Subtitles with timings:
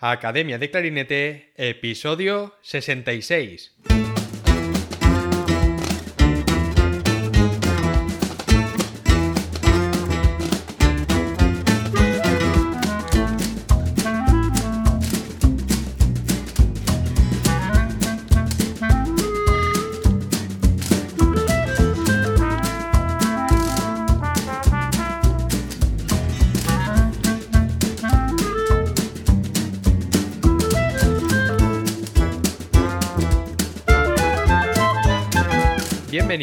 [0.00, 4.07] Academia de Clarinete, episodio 66.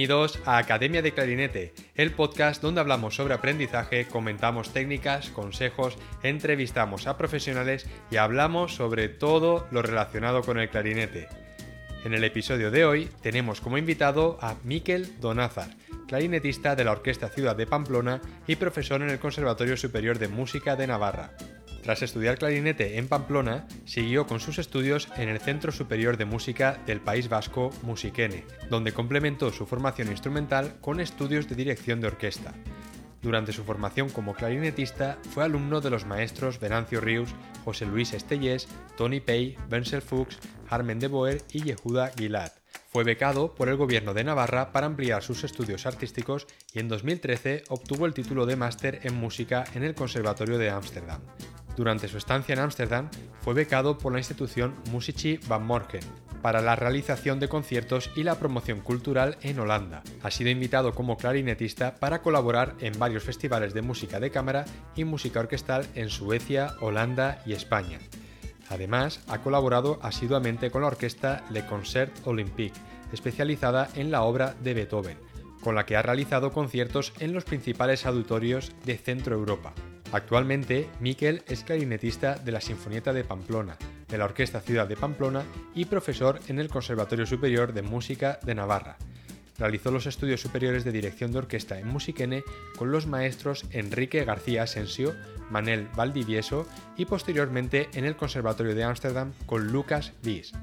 [0.05, 7.07] Bienvenidos a Academia de Clarinete, el podcast donde hablamos sobre aprendizaje, comentamos técnicas, consejos, entrevistamos
[7.07, 11.27] a profesionales y hablamos sobre todo lo relacionado con el clarinete.
[12.03, 15.71] En el episodio de hoy tenemos como invitado a Miquel Donázar,
[16.07, 20.75] clarinetista de la Orquesta Ciudad de Pamplona y profesor en el Conservatorio Superior de Música
[20.75, 21.31] de Navarra.
[21.85, 26.81] Tras estudiar clarinete en Pamplona, siguió con sus estudios en el Centro Superior de Música
[26.87, 32.55] del País Vasco, Musiquene, donde complementó su formación instrumental con estudios de dirección de orquesta.
[33.21, 38.67] Durante su formación como clarinetista fue alumno de los maestros Venancio Rius, José Luis Estellés,
[38.97, 42.51] Tony Pay, Wenzel Fuchs, Harmen de Boer y Yehuda Gilad.
[42.87, 47.65] Fue becado por el gobierno de Navarra para ampliar sus estudios artísticos y en 2013
[47.69, 51.21] obtuvo el título de máster en música en el Conservatorio de Ámsterdam.
[51.75, 53.09] Durante su estancia en Ámsterdam,
[53.41, 56.01] fue becado por la institución Musici van Morgen
[56.45, 60.03] para la realización de conciertos y la promoción cultural en Holanda.
[60.21, 64.65] Ha sido invitado como clarinetista para colaborar en varios festivales de música de cámara
[64.95, 67.97] y música orquestal en Suecia, Holanda y España.
[68.69, 72.79] Además, ha colaborado asiduamente con la orquesta Le Concert Olympique,
[73.11, 75.17] especializada en la obra de Beethoven,
[75.61, 79.73] con la que ha realizado conciertos en los principales auditorios de Centro Europa.
[80.15, 83.75] Actualmente, Miquel es clarinetista de la Sinfonieta de Pamplona,
[84.07, 88.55] de la Orquesta Ciudad de Pamplona y profesor en el Conservatorio Superior de Música de
[88.55, 88.95] Navarra.
[89.57, 92.45] Realizó los estudios superiores de dirección de orquesta en Musiquene
[92.77, 95.13] con los maestros Enrique García Asensio,
[95.49, 96.65] Manel Valdivieso
[96.95, 100.53] y posteriormente en el Conservatorio de Ámsterdam con Lucas Wies.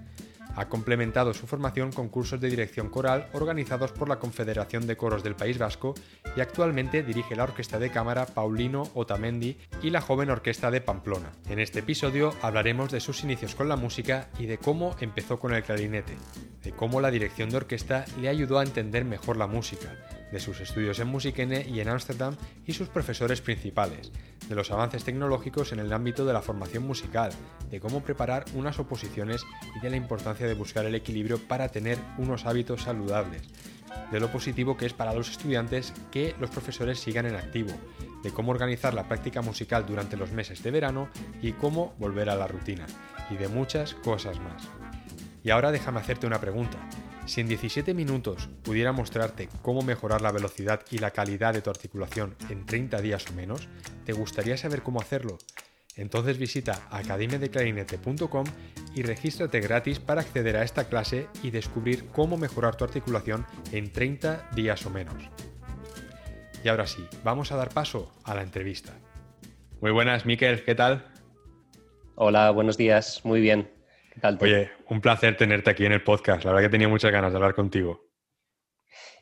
[0.55, 5.23] Ha complementado su formación con cursos de dirección coral organizados por la Confederación de Coros
[5.23, 5.95] del País Vasco
[6.37, 11.33] y actualmente dirige la Orquesta de Cámara Paulino Otamendi y la Joven Orquesta de Pamplona.
[11.49, 15.55] En este episodio hablaremos de sus inicios con la música y de cómo empezó con
[15.55, 16.17] el clarinete,
[16.63, 19.97] de cómo la dirección de orquesta le ayudó a entender mejor la música,
[20.33, 24.11] de sus estudios en Musikene y en Ámsterdam y sus profesores principales,
[24.49, 27.31] de los avances tecnológicos en el ámbito de la formación musical,
[27.71, 29.45] de cómo preparar unas oposiciones
[29.77, 33.43] y de la importancia de buscar el equilibrio para tener unos hábitos saludables,
[34.11, 37.73] de lo positivo que es para los estudiantes que los profesores sigan en activo,
[38.23, 41.09] de cómo organizar la práctica musical durante los meses de verano
[41.41, 42.87] y cómo volver a la rutina,
[43.31, 44.69] y de muchas cosas más.
[45.45, 46.79] Y ahora déjame hacerte una pregunta.
[47.27, 51.71] Si en 17 minutos pudiera mostrarte cómo mejorar la velocidad y la calidad de tu
[51.71, 53.69] articulación en 30 días o menos,
[54.05, 55.39] ¿te gustaría saber cómo hacerlo?
[55.97, 58.47] Entonces visita academiadeclarinete.com
[58.95, 63.93] y regístrate gratis para acceder a esta clase y descubrir cómo mejorar tu articulación en
[63.93, 65.23] 30 días o menos.
[66.65, 68.93] Y ahora sí, vamos a dar paso a la entrevista.
[69.81, 71.05] Muy buenas, Miquel, ¿qué tal?
[72.15, 73.82] Hola, buenos días, muy bien.
[74.13, 74.45] ¿Qué tal tú?
[74.45, 76.45] Oye, un placer tenerte aquí en el podcast.
[76.45, 78.11] La verdad que tenía muchas ganas de hablar contigo.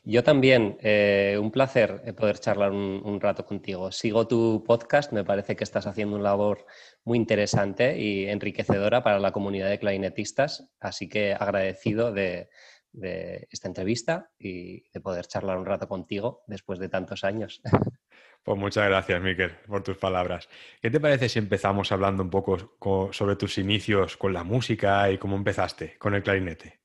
[0.03, 3.91] Yo también, eh, un placer eh, poder charlar un, un, rato contigo.
[3.91, 6.65] Sigo tu podcast, me parece que estás haciendo una labor
[7.05, 12.49] muy interesante y enriquecedora para la comunidad de clarinetistas, así que agradecido de,
[12.91, 17.61] de esta entrevista y de poder charlar un rato contigo después de tantos años.
[18.43, 20.49] Pues muchas gracias, Miquel, por tus palabras.
[20.81, 25.17] ¿Qué te parece si empezamos hablando un poco sobre tus inicios con la música y
[25.17, 26.79] cómo empezaste con el clarinete?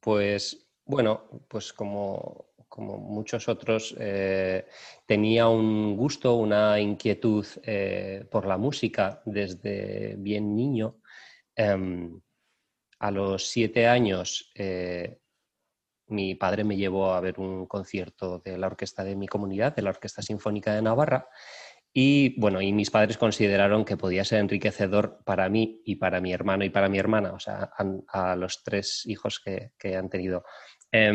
[0.00, 4.66] Pues bueno, pues como, muchos otros, eh,
[5.06, 11.00] tenía un gusto, una inquietud eh, por la música desde bien niño.
[11.56, 12.10] Eh,
[13.00, 15.18] a los siete años eh,
[16.10, 19.82] mi padre me llevó a ver un concierto de la orquesta de mi comunidad, de
[19.82, 21.28] la Orquesta Sinfónica de Navarra,
[21.92, 26.32] y bueno, y mis padres consideraron que podía ser enriquecedor para mí y para mi
[26.32, 27.70] hermano y para mi hermana, o sea,
[28.08, 30.44] a, los tres hijos que, que han tenido.
[30.92, 31.12] Eh,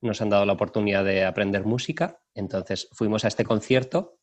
[0.00, 4.18] nos han dado la oportunidad de aprender música, entonces fuimos a este concierto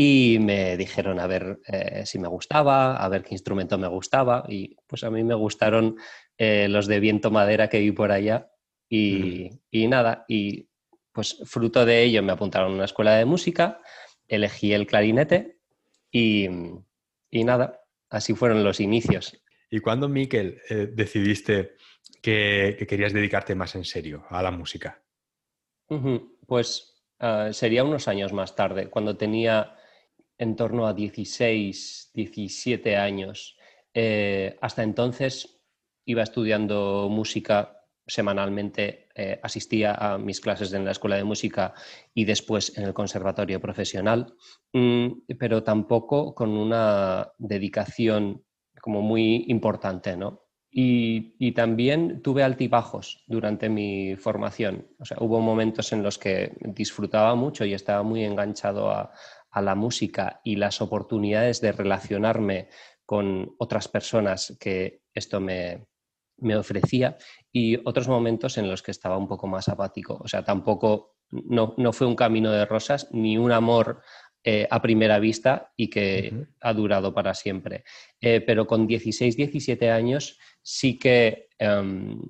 [0.00, 4.44] y me dijeron a ver eh, si me gustaba, a ver qué instrumento me gustaba
[4.46, 5.96] y pues a mí me gustaron
[6.36, 8.48] eh, los de viento madera que vi por allá
[8.88, 9.58] y, mm.
[9.70, 10.68] y, nada, y
[11.12, 13.80] pues fruto de ello me apuntaron a una escuela de música,
[14.26, 15.58] elegí el clarinete
[16.10, 16.48] y,
[17.30, 19.40] y nada, así fueron los inicios.
[19.70, 21.74] ¿Y cuándo, Miquel, eh, decidiste
[22.22, 25.02] que, querías dedicarte más en serio a la música?
[26.46, 29.74] Pues ah, sería unos años más tarde, cuando tenía
[30.38, 33.56] en torno a 16, 17 años.
[33.92, 35.60] Eh, hasta entonces
[36.04, 37.77] iba estudiando música
[38.08, 41.74] semanalmente, eh, asistía a mis clases en la escuela de música
[42.14, 44.34] y después en el conservatorio profesional,
[44.72, 45.08] mm,
[45.38, 48.42] pero tampoco con una dedicación
[48.80, 50.48] como muy importante, ¿no?
[50.70, 54.86] Y, también tuve altibajos durante mi formación.
[54.98, 59.12] O sea, hubo momentos en los que disfrutaba mucho y estaba muy enganchado a,
[59.60, 62.68] la música y las oportunidades de relacionarme
[63.04, 65.88] con otras personas que esto me,
[66.38, 67.16] me ofrecía
[67.52, 70.18] y otros momentos en los que estaba un poco más apático.
[70.22, 74.02] O sea, tampoco, no, no fue un camino de rosas ni un amor
[74.44, 77.84] eh, a primera vista y que ha durado para siempre.
[78.20, 82.20] Eh, pero con 16, 17 años sí que, em,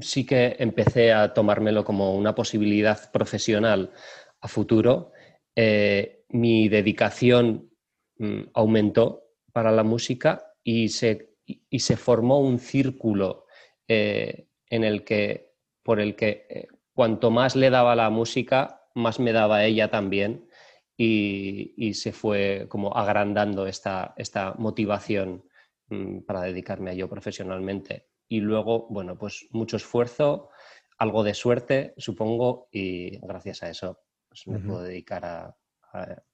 [0.00, 3.92] sí que empecé a tomármelo como una posibilidad profesional
[4.40, 5.12] a futuro.
[5.54, 7.70] Eh, mi dedicación
[8.18, 9.22] mm, aumentó
[9.52, 13.43] para la música y se, y se formó un círculo
[13.88, 15.52] en el que,
[15.82, 20.48] por el que cuanto más le daba la música, más me daba ella también
[20.96, 25.44] y, se fue como agrandando esta, esta motivación
[25.88, 28.08] mm, para dedicarme a ello profesionalmente.
[28.28, 30.50] Y luego, bueno, pues mucho esfuerzo,
[30.98, 35.56] algo de suerte, supongo, y gracias a eso pues, me puedo dedicar a,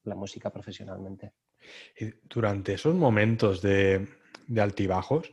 [0.05, 1.35] la música profesionalmente.
[1.99, 4.08] Y durante esos momentos de,
[4.58, 5.31] altibajos,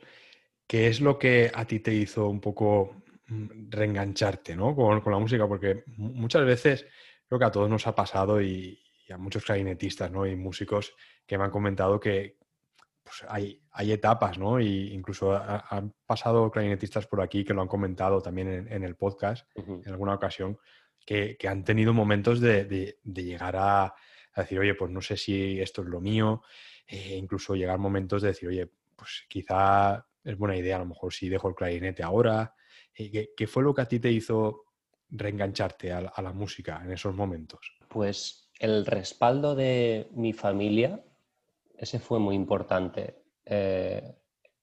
[0.67, 4.75] ¿qué es lo que a ti te hizo un poco mm, reengancharte ¿no?
[4.75, 5.47] con, con, la música?
[5.47, 6.85] Porque muchas veces
[7.27, 10.25] creo que a todos nos ha pasado y, y a muchos clarinetistas ¿no?
[10.25, 10.93] y músicos
[11.25, 12.37] que me han comentado que
[13.07, 14.59] pues, hay, hay, etapas, ¿no?
[14.59, 19.47] Y incluso han pasado clarinetistas por aquí que lo han comentado también en, el podcast
[19.55, 20.59] en alguna ocasión,
[21.05, 23.93] que, han tenido momentos de, llegar a,
[24.35, 26.41] decir, oye, pues no sé si esto es lo mío,
[26.85, 31.13] e incluso llegar momentos de decir, oye, pues quizá es buena idea a lo mejor
[31.13, 32.53] si dejo el clarinete ahora.
[32.93, 34.65] ¿Qué, qué fue lo que a ti te hizo
[35.09, 37.77] reengancharte a, a la música en esos momentos?
[37.87, 41.03] Pues el respaldo de mi familia,
[41.77, 43.23] ese fue muy importante.
[43.45, 44.15] Eh,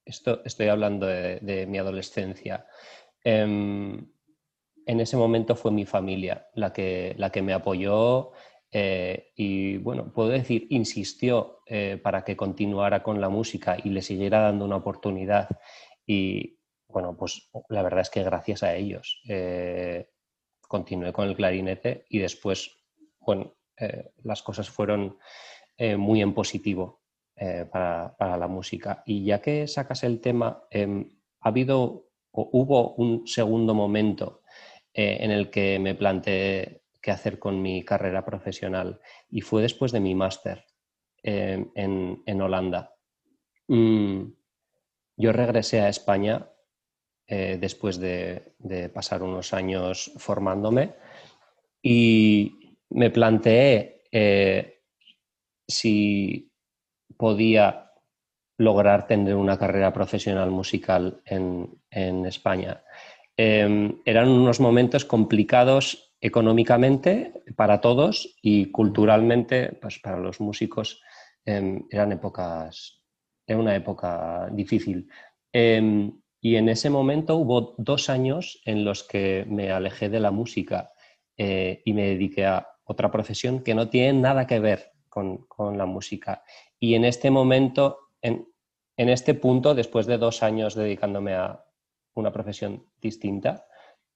[0.05, 2.67] esto, estoy hablando de, mi adolescencia.
[3.23, 4.07] Em,
[4.87, 8.33] en ese momento fue mi familia la que, la que me apoyó
[8.75, 14.03] eh, y, bueno, puedo decir, insistió eh, para que continuara con la música y le
[14.03, 15.49] siguiera dando una oportunidad.
[16.06, 19.23] Y, bueno, pues la verdad es que gracias a ellos
[20.75, 22.71] continué con el clarinete y después,
[23.21, 25.19] bueno, eh, las cosas fueron
[25.77, 27.03] eh, muy en positivo
[27.37, 29.03] eh, para, la música.
[29.06, 31.09] Y ya que sacas el tema, em,
[31.41, 34.43] ha habido o hubo un segundo momento
[34.97, 38.99] en el que me planteé qué hacer con mi carrera profesional
[39.29, 40.65] y fue después de mi máster
[41.23, 42.97] em, en, Holanda.
[43.69, 44.23] Mm,
[45.17, 46.51] yo regresé a España
[47.27, 50.95] después de, de, pasar unos años formándome
[51.83, 52.65] y,
[52.95, 54.83] me planteé eh,
[55.67, 56.53] si
[57.17, 57.91] podía
[58.56, 61.81] lograr tener una carrera profesional musical en,
[62.27, 62.82] España.
[63.37, 71.03] Em, eran unos momentos complicados económicamente para todos y culturalmente, pues para los músicos
[71.45, 73.03] em, eran épocas,
[73.47, 75.07] era una época difícil.
[75.53, 80.31] Em, y en ese momento hubo dos años en los que me alejé de la
[80.31, 80.93] música
[81.37, 85.85] eh, y me dediqué a otra profesión que no tiene nada que ver con, la
[85.85, 86.43] música.
[86.81, 88.47] Y en este momento, en,
[88.97, 91.67] este punto, después de dos años dedicándome a
[92.15, 93.67] una profesión distinta,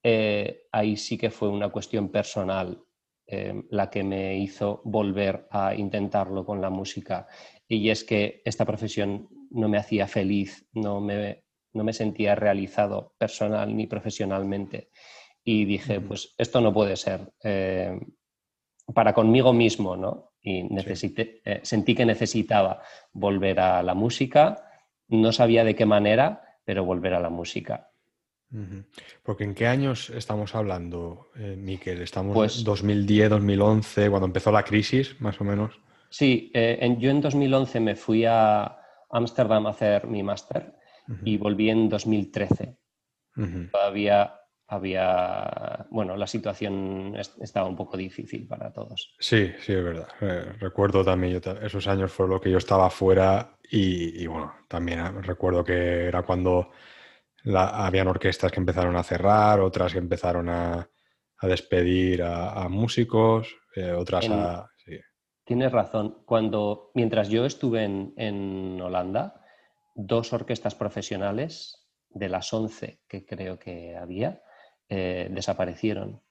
[0.03, 2.81] eh, ahí sí que fue una cuestión personal
[3.27, 7.27] eh, la que me hizo volver a intentarlo con la música.
[7.67, 13.13] Y es que esta profesión no me hacía feliz, no me, no me sentía realizado
[13.17, 14.89] personal ni profesionalmente.
[15.43, 17.33] Y dije, pues esto no puede ser.
[17.43, 17.99] Eh,
[18.93, 20.33] para conmigo mismo, ¿no?
[20.41, 24.65] Y necesité, sentí que necesitaba volver a la música,
[25.09, 27.89] no sabía de qué manera, pero volver a la música.
[29.23, 32.01] Porque ¿en qué años estamos hablando, eh, Miquel?
[32.01, 35.79] ¿Estamos pues, 2010, 2011, cuando empezó la crisis, más o menos?
[36.09, 38.77] Sí, eh, yo en 2011 me fui a
[39.11, 40.73] Ámsterdam a hacer mi máster
[41.23, 42.77] y volví en 2013.
[43.71, 44.35] Todavía
[44.67, 49.15] había, bueno, la situación estaba un poco difícil para todos.
[49.19, 50.07] Sí, sí, es verdad.
[50.21, 55.63] Eh, recuerdo también, esos años fue lo que yo estaba fuera y, bueno, también recuerdo
[55.63, 56.69] que era cuando
[57.55, 60.89] habían orquestas que empezaron a cerrar, otras que empezaron a,
[61.41, 64.69] despedir a, músicos, eh, otras a...
[65.49, 66.21] Tienes razón.
[66.27, 69.41] Cuando, mientras yo estuve en, Holanda,
[69.95, 74.43] dos orquestas profesionales de las 11 que creo que había
[74.87, 76.21] eh, desaparecieron.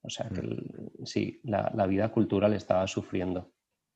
[0.00, 1.04] O sea que mm.
[1.04, 3.52] sí, la, vida cultural estaba sufriendo.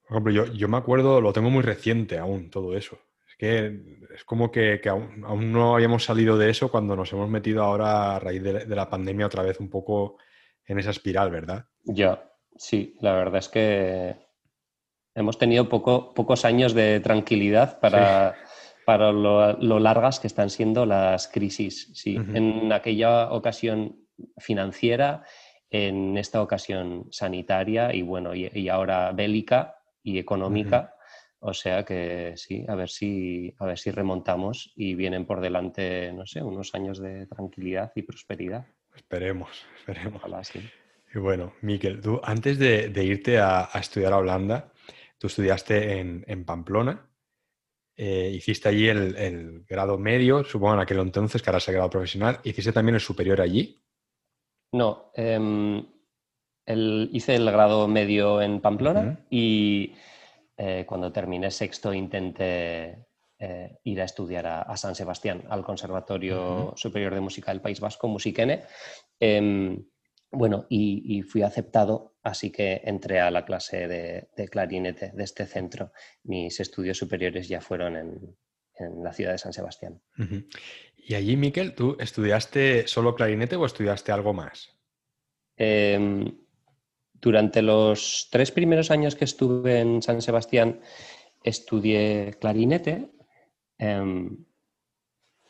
[0.06, 2.99] Por ejemplo, yo, yo, me acuerdo, lo tengo muy reciente aún, todo eso.
[3.37, 3.81] Que
[4.14, 8.19] es como que, aún, no habíamos salido de eso cuando nos hemos metido ahora a
[8.19, 10.16] raíz de, la pandemia otra vez un poco
[10.64, 11.66] en esa espiral, ¿verdad?
[11.85, 14.16] Ya, sí, la verdad es que
[15.14, 18.37] hemos tenido poco, pocos años de tranquilidad para,
[18.87, 21.90] para lo, largas que están siendo las crisis.
[21.95, 24.07] Sí, en aquella ocasión
[24.38, 25.25] financiera
[25.71, 30.95] en esta ocasión sanitaria y bueno, y, ahora bélica y económica.
[31.38, 36.12] O sea que sí, a ver si, a ver si remontamos y vienen por delante,
[36.12, 38.66] no sé, unos años de tranquilidad y prosperidad.
[38.95, 40.23] Esperemos, esperemos.
[41.14, 44.73] Y bueno, Miquel, tú antes de, irte a, estudiar a Holanda,
[45.19, 47.09] tú estudiaste en, Pamplona,
[47.97, 51.75] eh, hiciste allí el, el, grado medio, supongo en aquel entonces, que ahora es el
[51.75, 53.83] grado profesional, hiciste también el superior allí.
[54.73, 55.87] No, em,
[56.66, 59.95] hice el grado medio en Pamplona y
[60.56, 63.06] eh, cuando terminé sexto intenté
[63.38, 68.08] eh, ir a estudiar a, San Sebastián, al Conservatorio Superior de Música del País Vasco,
[68.08, 68.62] Musiquene.
[69.20, 69.84] Em,
[70.30, 75.92] bueno, y, fui aceptado, así que entré a la clase de, clarinete de este centro.
[76.25, 78.36] Mis estudios superiores ya fueron en,
[79.02, 80.02] la ciudad de San Sebastián.
[80.96, 84.78] Y allí, Miquel, ¿tú estudiaste solo clarinete o estudiaste algo más?
[85.56, 86.45] Em,
[87.20, 90.80] durante los tres primeros años que estuve en San Sebastián,
[91.42, 93.11] estudié clarinete.
[93.78, 94.44] Em,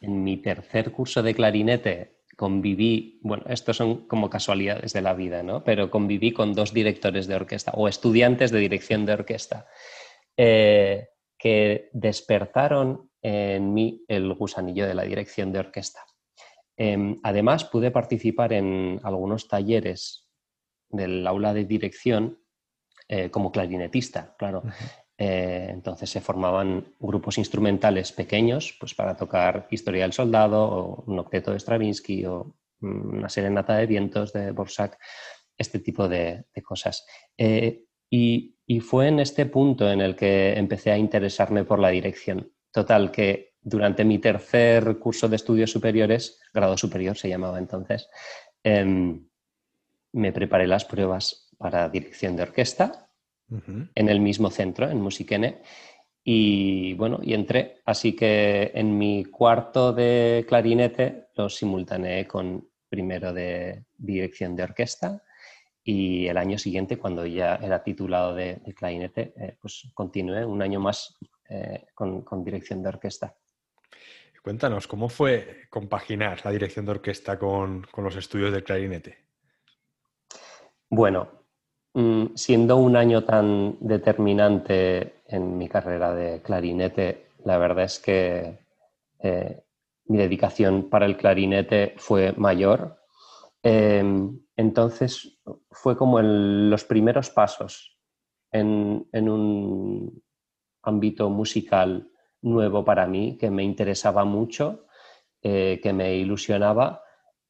[0.00, 5.42] en mi tercer curso de clarinete conviví, bueno, estos son como casualidades de la vida,
[5.42, 5.64] ¿no?
[5.64, 9.66] Pero conviví con dos directores de orquesta o estudiantes de dirección de orquesta
[10.36, 11.08] eh,
[11.38, 16.00] que despertaron en mí el gusanillo de la dirección de orquesta.
[16.76, 20.25] Em, además, pude participar en algunos talleres
[20.88, 22.38] del aula de dirección
[23.08, 24.62] eh, como clarinetista, claro.
[25.18, 31.18] Eh, entonces se formaban grupos instrumentales pequeños pues para tocar Historia del Soldado o un
[31.18, 34.98] octeto de Stravinsky o una serenata de vientos de Borsak,
[35.56, 37.06] este tipo de, cosas.
[37.38, 42.52] Eh, y, fue en este punto en el que empecé a interesarme por la dirección.
[42.72, 48.08] Total, que durante mi tercer curso de estudios superiores, grado superior se llamaba entonces,
[48.62, 49.28] em,
[50.16, 53.08] me preparé las pruebas para dirección de orquesta
[53.94, 55.62] en el mismo centro, en Musiquene,
[56.24, 57.76] y bueno, y entré.
[57.84, 65.22] Así que en mi cuarto de clarinete lo simultaneé con primero de dirección de orquesta
[65.84, 70.80] y el año siguiente, cuando ya era titulado de, clarinete, eh, pues continué un año
[70.80, 71.16] más
[71.48, 73.36] eh, con, dirección de orquesta.
[74.42, 79.25] Cuéntanos, ¿cómo fue compaginar la dirección de orquesta con, los estudios de clarinete?
[80.90, 81.28] Bueno,
[81.94, 88.58] mm, siendo un año tan determinante en mi carrera de clarinete, la verdad es que
[89.20, 89.62] eh,
[90.06, 92.98] mi dedicación para el clarinete fue mayor.
[93.62, 95.40] Em, entonces
[95.70, 97.98] fue como en los primeros pasos
[98.52, 100.22] en, en un
[100.82, 102.08] ámbito musical
[102.42, 104.86] nuevo para mí, que me interesaba mucho,
[105.42, 107.02] eh, que me ilusionaba,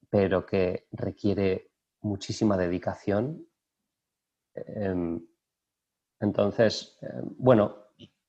[0.08, 1.70] pero que requiere
[2.06, 3.46] muchísima dedicación.
[4.54, 5.20] Em,
[6.20, 7.76] entonces, em, bueno,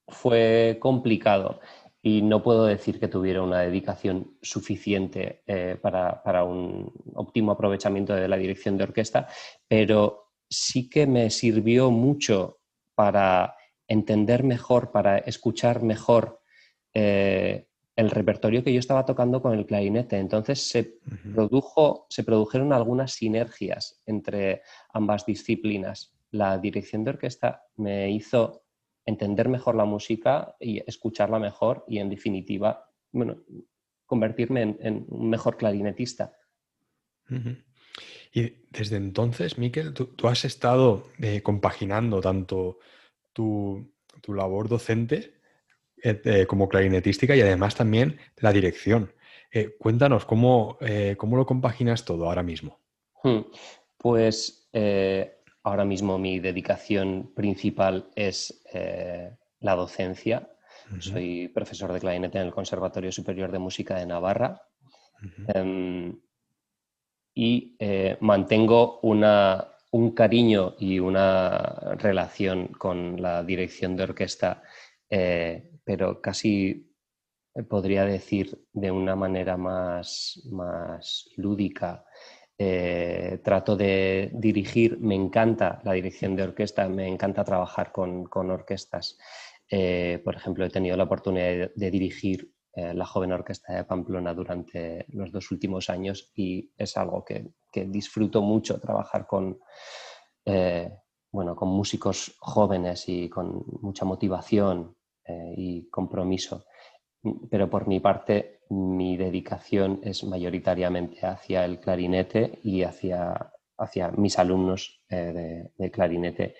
[0.07, 1.59] fue complicado
[2.01, 8.13] y no puedo decir que tuviera una dedicación suficiente eh, para, para, un óptimo aprovechamiento
[8.15, 9.27] de la dirección de orquesta,
[9.67, 12.59] pero sí que me sirvió mucho
[12.95, 13.55] para
[13.87, 16.41] entender mejor, para escuchar mejor
[16.93, 17.66] eh,
[17.97, 20.17] el repertorio que yo estaba tocando con el clarinete.
[20.17, 20.99] Entonces se,
[21.33, 24.61] produjo, se produjeron algunas sinergias entre
[24.93, 26.15] ambas disciplinas.
[26.29, 28.63] La dirección de orquesta me hizo
[29.03, 33.41] entender mejor la música y escucharla mejor y en definitiva, bueno,
[34.05, 36.37] convertirme en, un mejor clarinetista.
[38.31, 42.77] Y desde entonces, Miquel, tú, has estado eh, compaginando tanto
[43.33, 43.91] tu,
[44.27, 45.36] labor docente
[46.03, 49.13] eh, eh, como clarinetística y además también la dirección.
[49.51, 50.77] Eh, cuéntanos, ¿cómo,
[51.17, 52.79] ¿cómo, lo compaginas todo ahora mismo?
[53.23, 53.41] Hmm.
[53.97, 54.69] Pues
[55.63, 58.61] ahora mismo mi dedicación principal es
[59.59, 60.49] la docencia,
[60.99, 64.61] Soy profesor de clarinete en el Conservatorio Superior de Música de Navarra.
[65.53, 66.17] Em,
[67.33, 74.63] y eh, mantengo una, un cariño y una relación con la dirección de orquesta,
[75.09, 76.85] eh, pero casi
[77.69, 82.05] podría decir de una manera más, más lúdica.
[82.57, 88.51] Eh, trato de dirigir, me encanta la dirección de orquesta, me encanta trabajar con, con
[88.51, 89.17] orquestas.
[89.71, 94.33] Eh, por ejemplo, he tenido la oportunidad de, dirigir eh, la joven orquesta de Pamplona
[94.33, 99.57] durante los dos últimos años y es algo que, que disfruto mucho, trabajar con,
[101.31, 104.96] bueno, con músicos jóvenes y con mucha motivación
[105.55, 106.65] y compromiso
[107.49, 114.37] pero por mi parte mi dedicación es mayoritariamente hacia el clarinete y hacia, hacia mis
[114.39, 116.55] alumnos eh, de, clarinete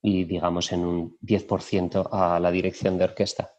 [0.00, 3.54] y digamos en un 10% a la dirección de orquesta.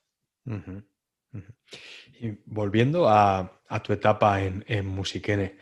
[2.22, 5.58] Y volviendo a, tu etapa en, en Musiquene,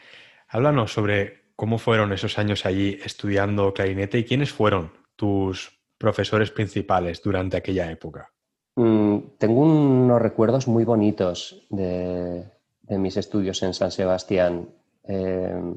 [0.48, 7.24] háblanos sobre cómo fueron esos años allí estudiando clarinete y quiénes fueron tus profesores principales
[7.24, 8.32] durante aquella época.
[8.78, 12.46] Mm, tengo unos recuerdos muy bonitos de,
[12.90, 14.70] mis estudios en San Sebastián.
[15.04, 15.74] Eh,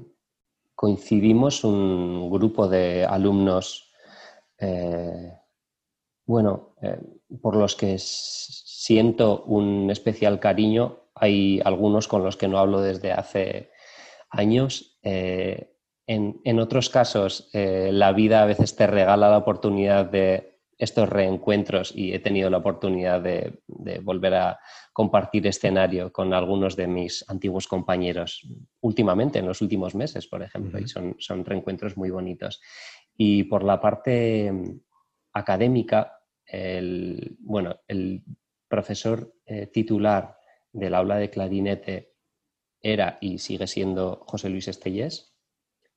[0.75, 3.91] coincidimos un grupo de alumnos,
[4.59, 5.33] eh,
[6.27, 7.01] bueno, eh,
[7.41, 11.05] por los que siento un especial cariño.
[11.15, 13.71] Hay algunos con los que no hablo desde hace
[14.29, 14.99] años.
[15.03, 20.50] En, en, otros casos, la vida a veces te regala la oportunidad de
[20.81, 23.61] estos reencuentros y he tenido la oportunidad de,
[24.03, 24.59] volver a
[24.95, 28.49] compartir escenario con algunos de mis antiguos compañeros
[28.81, 32.63] últimamente, en los últimos meses, por ejemplo, y son, son reencuentros muy bonitos.
[33.15, 34.81] Y por la parte mm,
[35.35, 38.25] académica, el, bueno, el
[38.67, 40.39] profesor eh, titular
[40.73, 42.15] del aula de clarinete
[42.81, 45.31] era y sigue siendo José Luis Estellés,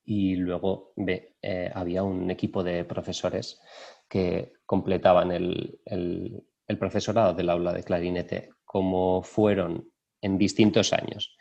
[0.06, 3.62] y luego eh, había un equipo de profesores
[4.10, 6.48] que completaban el,
[6.80, 9.88] profesorado del aula de clarinete, como fueron
[10.20, 11.38] en distintos años.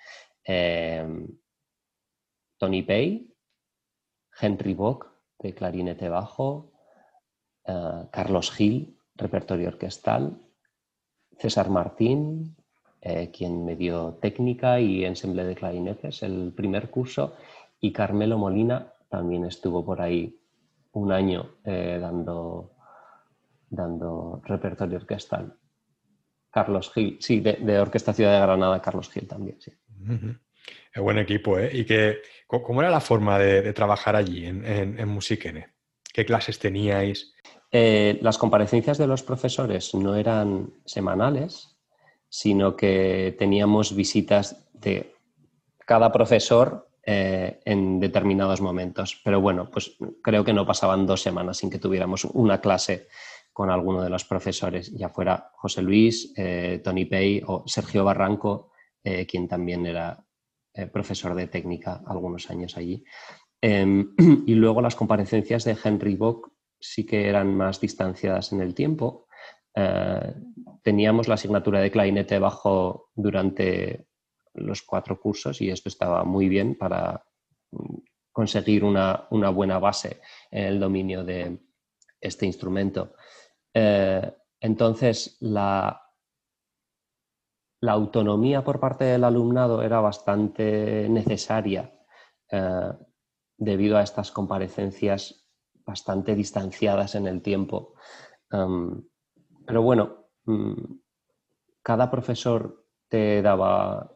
[0.47, 1.03] Eh,
[2.59, 3.35] Tony Pay,
[4.39, 6.75] Henry Bock, de clarinete bajo,
[7.65, 10.39] eh, Carlos Gil, repertorio orquestal,
[11.39, 12.55] César Martín,
[13.01, 17.35] eh, quien me dio técnica y ensemble de clarinetes el primer curso,
[17.81, 20.39] y Carmelo Molina también estuvo por ahí
[20.93, 22.73] un año dando,
[23.73, 25.57] dando repertorio orquestal.
[26.51, 29.73] Carlos Gil, sí, de, Orquesta Ciudad de Granada, Carlos Gil también, sí.
[30.93, 31.71] Qué buen equipo, ¿eh?
[31.73, 35.73] ¿Y que, cómo era la forma de, trabajar allí en, en, Musiquene?
[36.13, 37.33] ¿Qué clases teníais?
[37.71, 41.79] Eh, las comparecencias de los profesores no eran semanales,
[42.29, 45.15] sino que teníamos visitas de
[45.87, 49.21] cada profesor eh, en determinados momentos.
[49.25, 53.09] Pero bueno, pues creo que no pasaban dos semanas sin que tuviéramos una clase
[53.53, 58.73] con alguno de los profesores, ya fuera José Luis, eh, Tony Pay o Sergio Barranco,
[59.05, 60.25] eh, quien también era
[60.91, 63.05] profesor de técnica algunos años allí.
[63.61, 64.15] Em,
[64.47, 69.27] y luego las comparecencias de Henry Bock sí que eran más distanciadas en el tiempo.
[70.83, 74.07] teníamos la asignatura de clarinete bajo durante
[74.55, 77.25] los cuatro cursos y esto estaba muy bien para
[77.71, 77.97] mm,
[78.31, 81.59] conseguir una, buena base en el dominio de
[82.21, 83.15] este instrumento.
[83.75, 85.99] Eh, entonces, la,
[87.85, 91.93] autonomía por parte del alumnado era bastante necesaria
[92.49, 92.93] eh,
[93.57, 95.49] debido a estas comparecencias
[95.85, 97.95] bastante distanciadas en el tiempo.
[98.51, 99.03] Em,
[99.67, 100.95] pero bueno, mm,
[101.83, 104.13] cada profesor te daba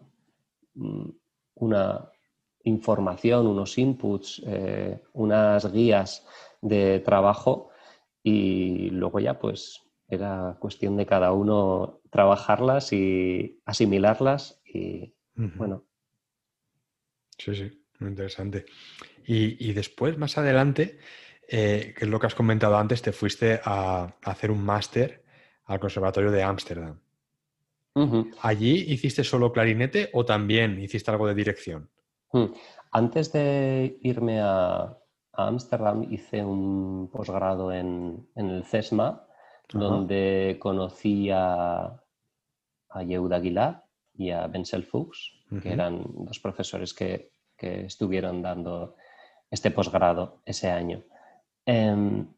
[0.76, 1.08] Mm,
[1.56, 2.10] una
[2.64, 6.26] información, unos inputs, eh, unas guías
[6.60, 7.70] de trabajo
[8.28, 15.84] y luego ya pues era cuestión de cada uno trabajarlas y asimilarlas y bueno.
[17.38, 18.66] Sí, sí, muy interesante.
[19.28, 20.98] Y, después, más adelante,
[21.48, 25.24] eh, que es lo que has comentado antes, te fuiste a hacer un máster
[25.64, 26.98] al Conservatorio de Ámsterdam.
[28.40, 31.90] ¿Allí hiciste solo clarinete o también hiciste algo de dirección?
[32.32, 32.46] Mm.
[32.90, 34.96] Antes de irme a
[35.36, 39.26] Ámsterdam hice un posgrado en, el CESMA,
[39.72, 42.00] donde conocí a,
[42.90, 48.96] a Yehuda Aguilar y a Bensel Fuchs, que eran dos profesores que, estuvieron dando
[49.50, 51.02] este posgrado ese año.
[51.64, 52.28] Em,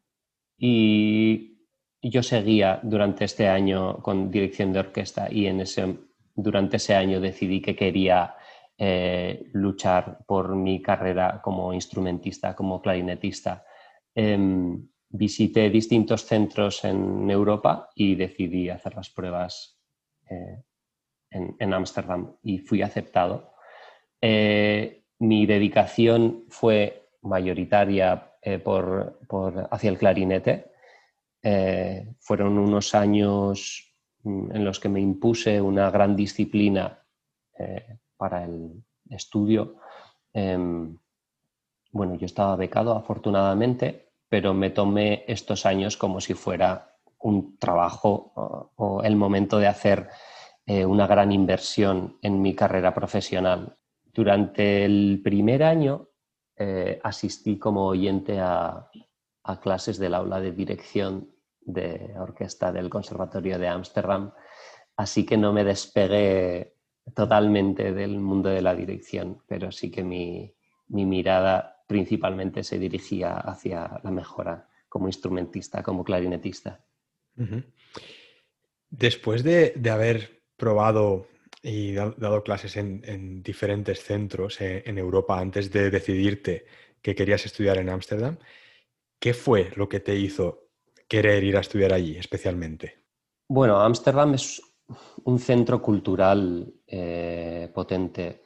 [0.57, 1.59] y
[2.01, 5.99] yo seguía durante este año con dirección de orquesta y en ese,
[6.37, 8.37] durante ese año decidí que quería
[8.81, 13.65] eh, luchar por mi carrera como instrumentista, como clarinetista.
[14.15, 19.81] Em, visité distintos centros en Europa y decidí hacer las pruebas
[20.31, 20.63] eh,
[21.31, 23.55] en Ámsterdam y fui aceptado.
[24.21, 29.19] Eh, mi dedicación fue mayoritaria por,
[29.73, 30.71] hacia el clarinete.
[32.21, 37.05] fueron unos años mm, en los que me impuse una gran disciplina
[38.19, 39.77] para el estudio.
[40.35, 40.99] Em,
[41.91, 48.33] bueno, yo estaba becado afortunadamente, pero me tomé estos años como si fuera un trabajo
[48.77, 50.09] o, el momento de hacer
[50.67, 53.77] eh, una gran inversión en mi carrera profesional.
[54.05, 56.09] Durante el primer año
[56.57, 58.91] eh, asistí como oyente a,
[59.45, 64.33] a clases del aula de dirección de orquesta del Conservatorio de Ámsterdam,
[64.97, 66.78] así que no me despegué
[67.15, 70.55] totalmente del mundo de la dirección, pero sí que mi,
[70.89, 76.85] mirada principalmente se dirigía hacia la mejora como instrumentista, como clarinetista.
[78.91, 81.27] Después de, haber probado
[81.63, 86.67] y dado clases en, diferentes centros eh, en Europa antes de decidirte
[87.03, 88.39] que querías estudiar en Ámsterdam,
[89.19, 90.69] ¿qué fue lo que te hizo
[91.07, 92.99] querer ir a estudiar allí especialmente?
[93.49, 94.61] Bueno, Ámsterdam es
[95.25, 98.45] un centro cultural eh, potente.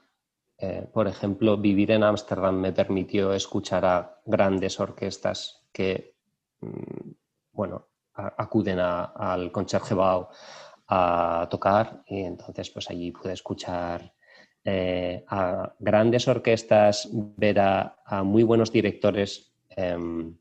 [0.59, 6.16] Eh, por ejemplo, vivir en Ámsterdam me permitió escuchar a grandes orquestas que,
[6.61, 7.11] mm,
[7.52, 10.28] bueno, acuden al Concertgebouw
[10.88, 14.12] a tocar y entonces pues allí pude escuchar
[14.64, 20.37] eh, a grandes orquestas, ver a, muy buenos directores em,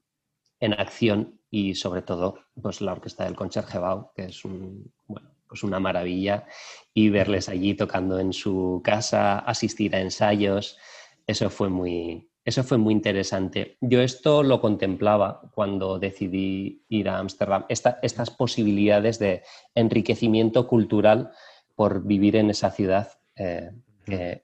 [0.60, 5.64] en acción y sobre todo pues la orquesta del Concertgebouw, que es un, bueno, pues
[5.64, 6.46] una maravilla
[6.94, 10.78] y verles allí tocando en su casa, asistir a ensayos,
[11.28, 13.76] eso fue muy, eso fue muy interesante.
[13.82, 19.44] Yo esto lo contemplaba cuando decidí ir a Ámsterdam, estas posibilidades de
[19.76, 21.32] enriquecimiento cultural
[21.76, 23.72] por vivir en esa ciudad eh,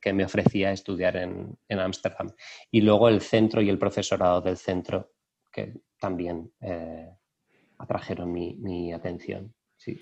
[0.01, 2.33] que, me ofrecía estudiar en Ámsterdam.
[2.69, 5.13] y luego el centro y el profesorado del centro,
[5.53, 7.09] que también eh,
[7.77, 9.53] atrajeron mi, mi atención.
[9.77, 10.01] Sí.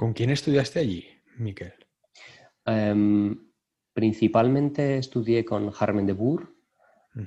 [0.00, 1.04] ¿Con quién estudiaste allí,
[1.36, 1.74] Miquel?
[2.64, 3.36] Em,
[3.92, 6.48] principalmente estudié con Harmen de Boer.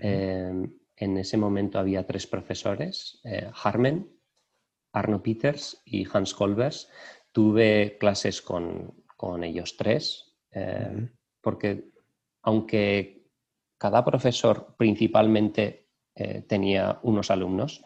[0.01, 4.09] Em, en ese momento había tres profesores, eh, Harmen,
[4.91, 6.89] Arno Peters y Hans Kolbers.
[7.31, 8.95] Tuve clases con,
[9.43, 11.91] ellos tres, em, porque
[12.41, 13.29] aunque
[13.77, 17.83] cada profesor principalmente eh, tenía unos alumnos,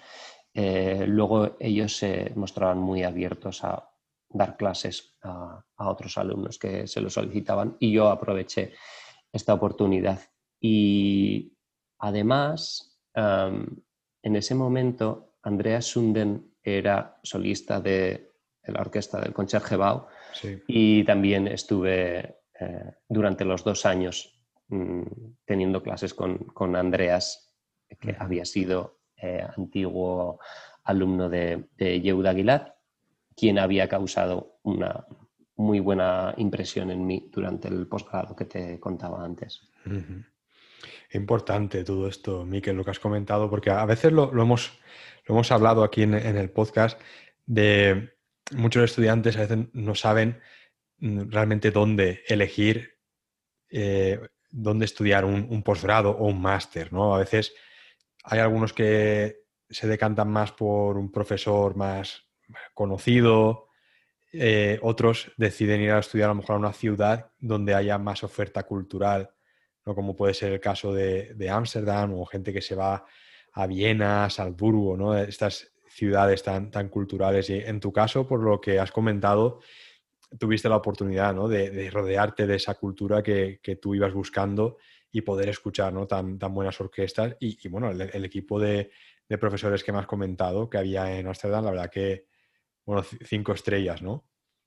[0.53, 3.96] eh, luego ellos se mostraban muy abiertos a
[4.29, 8.73] dar clases a, otros alumnos que se lo solicitaban y yo aproveché
[9.31, 10.19] esta oportunidad.
[10.59, 11.53] Y
[11.99, 18.31] además, en ese momento, Andrea Sunden era solista de,
[18.63, 20.07] la orquesta del Concertgebouw
[20.67, 25.03] y también estuve eh, durante los dos años mm,
[25.45, 27.55] teniendo clases con, Andreas,
[27.99, 30.39] que había sido eh, antiguo
[30.83, 32.76] alumno de, de Yehuda Aguilar
[33.37, 35.05] quien había causado una
[35.55, 39.61] muy buena impresión en mí durante el posgrado que te contaba antes.
[41.13, 44.79] Importante todo esto, Miquel, lo que has comentado, porque a veces lo, hemos,
[45.25, 46.99] lo hemos hablado aquí en, el podcast
[47.45, 48.13] de
[48.55, 50.39] muchos estudiantes a veces no saben
[50.99, 52.97] mm, realmente dónde elegir,
[53.69, 54.19] eh,
[54.49, 57.15] dónde estudiar un, posgrado o un máster, ¿no?
[57.15, 57.53] A veces
[58.23, 59.37] hay algunos que
[59.69, 62.26] se decantan más por un profesor más
[62.73, 63.67] conocido.
[64.33, 68.23] Eh, otros deciden ir a estudiar a lo mejor a una ciudad donde haya más
[68.23, 69.31] oferta cultural,
[69.85, 69.95] ¿no?
[69.95, 73.05] como puede ser el caso de Ámsterdam o gente que se va
[73.57, 75.17] a Viena, a Salzburgo, ¿no?
[75.17, 77.49] estas ciudades tan, tan culturales.
[77.49, 79.61] Y en tu caso, por lo que has comentado,
[80.37, 84.77] tuviste la oportunidad de, rodearte de esa cultura que, tú ibas buscando
[85.11, 86.05] y poder escuchar ¿no?
[86.05, 87.35] tan, tan buenas orquestas.
[87.39, 88.91] Y, bueno, el, equipo de,
[89.27, 92.27] de, profesores que me has comentado que había en Ámsterdam, la verdad que
[92.87, 94.23] bueno, cinco estrellas, ¿no?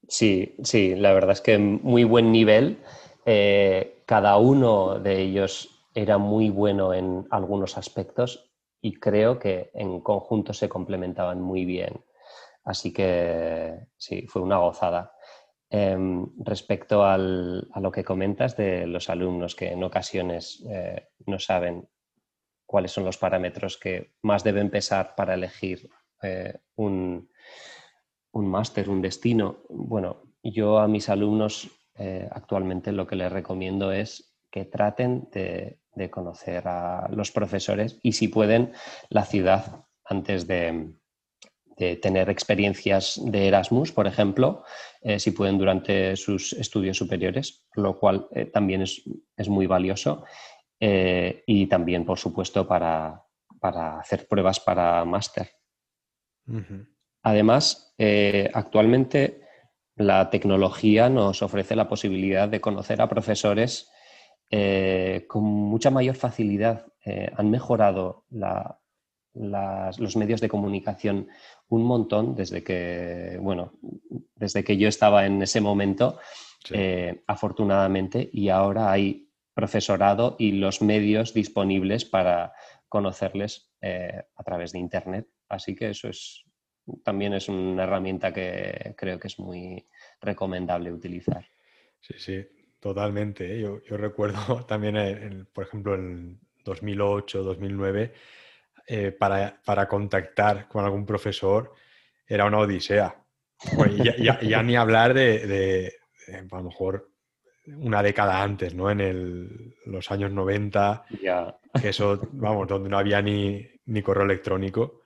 [0.06, 2.78] Sí, sí, la verdad es que muy buen nivel.
[3.24, 8.52] Eh, cada uno de ellos era muy bueno en algunos aspectos
[8.82, 12.04] y creo que en conjunto se complementaban muy bien.
[12.62, 15.12] Así que sí, fue una gozada.
[15.70, 21.88] Em, respecto a lo que comentas de los alumnos que en ocasiones eh, no saben
[22.66, 25.88] cuáles son los parámetros que más deben pesar para elegir
[26.22, 27.29] eh, un,
[28.32, 29.58] un máster, un destino.
[29.68, 35.78] Bueno, yo a mis alumnos eh, actualmente lo que les recomiendo es que traten de,
[36.10, 38.72] conocer a los profesores y si pueden
[39.10, 40.94] la ciudad antes de,
[42.02, 44.64] tener experiencias de Erasmus, por ejemplo,
[45.00, 50.24] eh, si pueden durante sus estudios superiores, lo cual eh, también es, muy valioso.
[50.78, 53.24] y también, por supuesto, para,
[53.98, 55.50] hacer pruebas para máster.
[57.22, 57.94] Además,
[58.54, 59.40] actualmente
[60.00, 63.90] la tecnología nos ofrece la posibilidad de conocer a profesores
[64.50, 66.86] eh, con mucha mayor facilidad.
[67.04, 68.24] Eh, han mejorado
[69.32, 71.28] los medios de comunicación
[71.68, 73.74] un montón desde que, bueno,
[74.34, 76.18] desde que yo estaba en ese momento,
[76.72, 82.52] eh, afortunadamente, y ahora hay profesorado y los medios disponibles para
[82.88, 85.28] conocerles a través de Internet.
[85.48, 86.44] Así que eso es,
[87.02, 89.86] también es una herramienta que creo que es muy
[90.20, 91.46] recomendable utilizar.
[92.00, 92.46] Sí, sí,
[92.78, 93.56] totalmente.
[93.56, 93.60] ¿eh?
[93.60, 98.12] Yo, recuerdo también, por ejemplo, en 2008, 2009,
[98.86, 101.72] eh, para, contactar con algún profesor
[102.26, 103.14] era una odisea.
[104.42, 105.92] ya, ni hablar de,
[106.28, 107.10] a lo mejor
[107.76, 108.90] una década antes, ¿no?
[108.90, 111.04] En los años 90,
[111.80, 114.99] que eso, vamos, donde no había ni, ni correo electrónico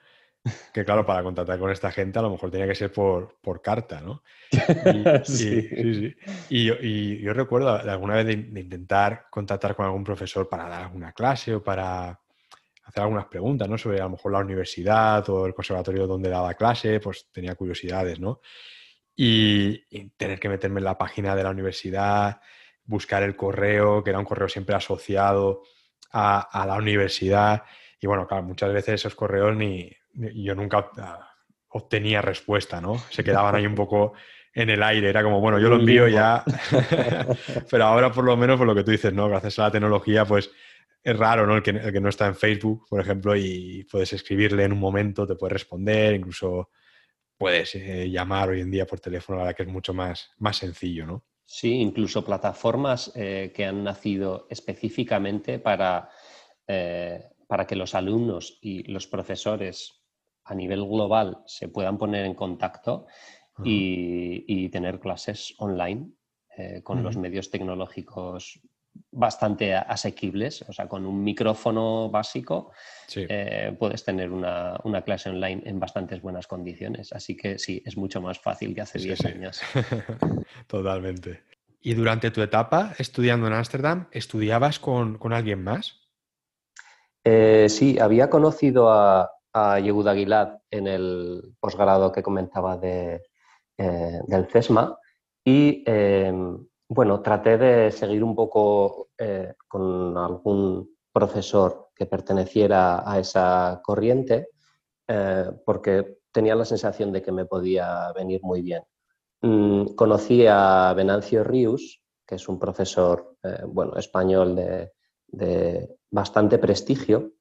[0.72, 4.00] que claro, para contactar con esta gente a lo mejor tenía que ser por, carta,
[4.00, 4.22] ¿no?
[4.52, 5.62] Y, sí.
[5.62, 6.16] Sí, sí.
[6.50, 11.54] Y, yo recuerdo alguna vez de, intentar contactar con algún profesor para dar alguna clase
[11.54, 12.20] o para
[12.84, 13.78] hacer algunas preguntas, ¿no?
[13.78, 18.20] Sobre a lo mejor la universidad o el conservatorio donde daba clase, pues tenía curiosidades,
[18.20, 18.40] ¿no?
[19.16, 19.78] Y,
[20.16, 22.40] tener que meterme en la página de la universidad,
[22.84, 25.62] buscar el correo, que era un correo siempre asociado
[26.12, 27.62] a, a la universidad.
[27.98, 31.34] Y bueno, claro, muchas veces esos correos ni, yo nunca ah,
[31.68, 32.98] obtenía respuesta, ¿no?
[33.10, 34.14] Se quedaban ahí un poco
[34.54, 36.44] en el aire, era como, bueno, yo lo envío ya,
[37.70, 39.28] pero ahora por lo menos por lo que tú dices, ¿no?
[39.28, 40.50] Gracias a la tecnología, pues
[41.02, 41.56] es raro, ¿no?
[41.56, 45.34] El que, no está en Facebook, por ejemplo, y puedes escribirle en un momento, te
[45.34, 46.70] puede responder, incluso
[47.36, 50.56] puedes eh, llamar hoy en día por teléfono, la verdad que es mucho más, más
[50.56, 51.24] sencillo, ¿no?
[51.44, 56.08] Sí, incluso plataformas eh, que han nacido específicamente para,
[56.66, 60.03] eh, para que los alumnos y los profesores
[60.44, 63.06] a nivel global se puedan poner en contacto
[63.62, 66.08] y, tener clases online
[66.56, 68.60] eh, con los medios tecnológicos
[69.10, 72.72] bastante asequibles, o sea, con un micrófono básico
[73.14, 77.12] eh, puedes tener una, clase online en bastantes buenas condiciones.
[77.12, 79.60] Así que sí, es mucho más fácil que hace 10 años.
[80.66, 81.42] Totalmente.
[81.80, 86.00] ¿Y durante tu etapa estudiando en Ámsterdam, estudiabas con, alguien más?
[87.24, 93.22] Eh, sí, había conocido a, a Yehuda Gilad en el posgrado que comentaba de,
[93.78, 94.98] eh, del CESMA
[95.44, 103.18] y em, bueno, traté de seguir un poco eh, con algún profesor que perteneciera a
[103.20, 104.48] esa corriente
[105.06, 108.82] eh, porque tenía la sensación de que me podía venir muy bien.
[109.40, 113.36] Mm, conocí a Venancio Rius, que es un profesor
[113.66, 114.92] bueno, español de,
[115.28, 117.34] de bastante prestigio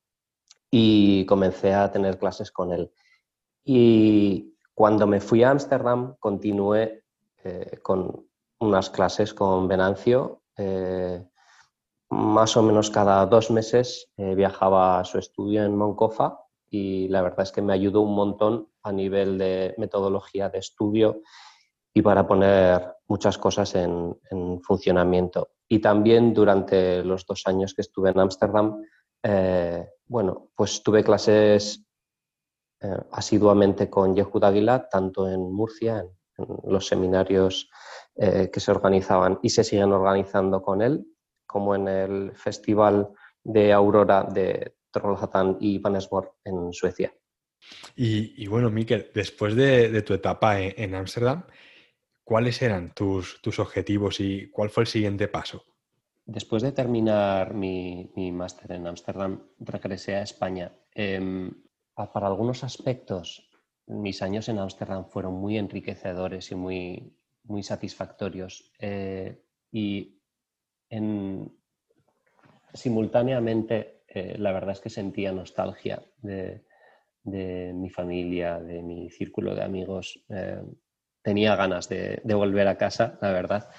[0.75, 2.91] y comencé a tener clases con él.
[3.63, 7.03] Y cuando me fui a Ámsterdam, continué
[7.43, 8.25] eh, con
[8.57, 10.41] unas clases con Venancio.
[10.57, 11.23] Eh,
[12.09, 16.39] más o menos cada dos meses eh, viajaba a su estudio en Moncofa
[16.71, 21.21] y la verdad es que me ayudó un montón a nivel de metodología de estudio
[21.93, 25.49] y para poner muchas cosas en, en funcionamiento.
[25.67, 28.81] Y también durante los dos años que estuve en Ámsterdam,
[30.05, 31.85] bueno, pues tuve clases
[32.81, 36.09] eh, asiduamente con Yehud Aguilar, tanto en Murcia, en,
[36.65, 37.69] los seminarios
[38.15, 41.05] eh, que se organizaban y se siguen organizando con él,
[41.45, 43.09] como en el Festival
[43.43, 47.13] de Aurora de Trollhättan y Vanesborg en Suecia.
[47.95, 51.45] Y, bueno, Miquel, después de, tu etapa en Ámsterdam,
[52.23, 55.63] ¿cuáles eran tus, tus objetivos y cuál fue el siguiente paso?
[56.25, 60.71] Después de terminar mi, máster en Ámsterdam, regresé a España.
[60.95, 61.51] Em,
[61.95, 63.49] para algunos aspectos,
[63.87, 68.71] mis años en Ámsterdam fueron muy enriquecedores y muy, muy satisfactorios.
[68.79, 70.17] Eh, y
[72.73, 76.63] simultáneamente, eh, la verdad es que sentía nostalgia de,
[77.25, 80.23] mi familia, de mi círculo de amigos.
[80.29, 80.63] Eh,
[81.21, 83.69] tenía ganas de, volver a casa, la verdad.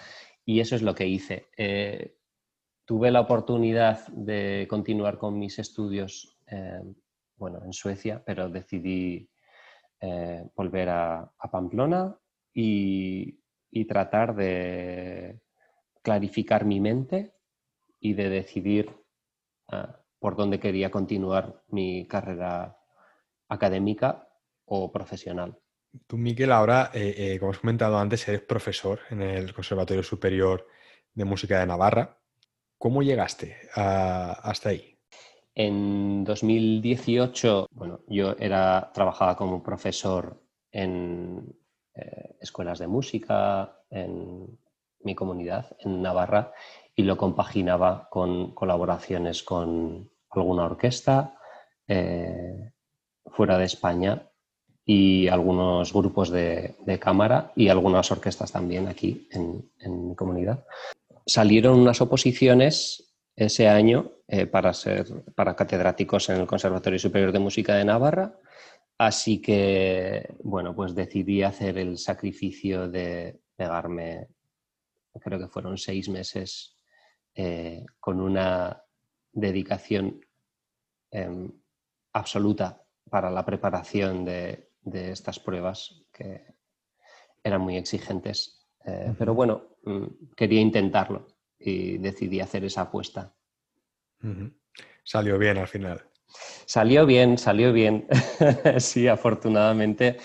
[0.44, 1.48] Y eso es lo que hice
[2.84, 6.82] tuve la oportunidad de continuar con mis estudios eh,
[7.36, 9.28] bueno, en Suecia, pero decidí
[10.00, 12.16] eh, volver a, Pamplona
[12.52, 13.40] y,
[13.88, 15.40] tratar de
[16.02, 17.34] clarificar mi mente
[18.00, 18.90] y de decidir
[19.68, 22.78] ah, por dónde quería continuar mi carrera
[23.48, 24.28] académica
[24.64, 25.58] o profesional.
[26.06, 30.66] Tú, Miguel, ahora, eh, eh, como has comentado antes, eres profesor en el Conservatorio Superior
[31.14, 32.18] de Música de Navarra.
[32.84, 34.98] ¿Cómo llegaste hasta ahí?
[35.54, 40.38] En 2018, bueno, yo era, trabajaba como profesor
[40.70, 41.56] en
[41.94, 44.58] eh, escuelas de música en
[45.00, 46.52] mi comunidad, en Navarra,
[46.94, 51.38] y lo compaginaba con colaboraciones con alguna orquesta
[51.86, 54.28] fuera de España
[54.84, 59.70] y algunos grupos de, cámara y algunas orquestas también aquí en,
[60.06, 60.66] mi comunidad.
[61.26, 67.38] Salieron unas oposiciones ese año eh, para ser para catedráticos en el Conservatorio Superior de
[67.38, 68.38] Música de Navarra,
[68.98, 74.28] así que bueno, pues decidí hacer el sacrificio de pegarme,
[75.20, 76.76] creo que fueron seis meses
[77.34, 78.82] eh, con una
[79.32, 80.20] dedicación
[81.10, 81.50] em,
[82.12, 86.46] absoluta para la preparación de, de estas pruebas que
[87.42, 88.63] eran muy exigentes.
[88.86, 91.26] Eh, pero bueno, mm, quería intentarlo
[91.58, 93.34] y decidí hacer esa apuesta.
[95.02, 96.02] Salió bien al final.
[96.66, 98.06] Salió bien, salió bien,
[98.78, 100.16] sí, afortunadamente,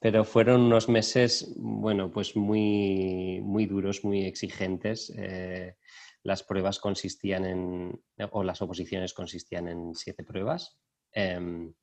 [0.00, 5.12] pero fueron unos meses, bueno, pues muy, muy duros, muy exigentes.
[5.16, 5.76] Eh,
[6.22, 10.78] las pruebas consistían en, o las oposiciones consistían en siete pruebas.
[11.12, 11.74] Em,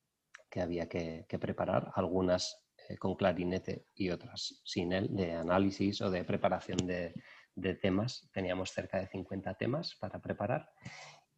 [0.49, 6.09] que había que, preparar, algunas eh, con clarinete y otras sin él, de análisis o
[6.09, 7.13] de preparación de,
[7.81, 8.29] temas.
[8.33, 10.69] Teníamos cerca de 50 temas para preparar.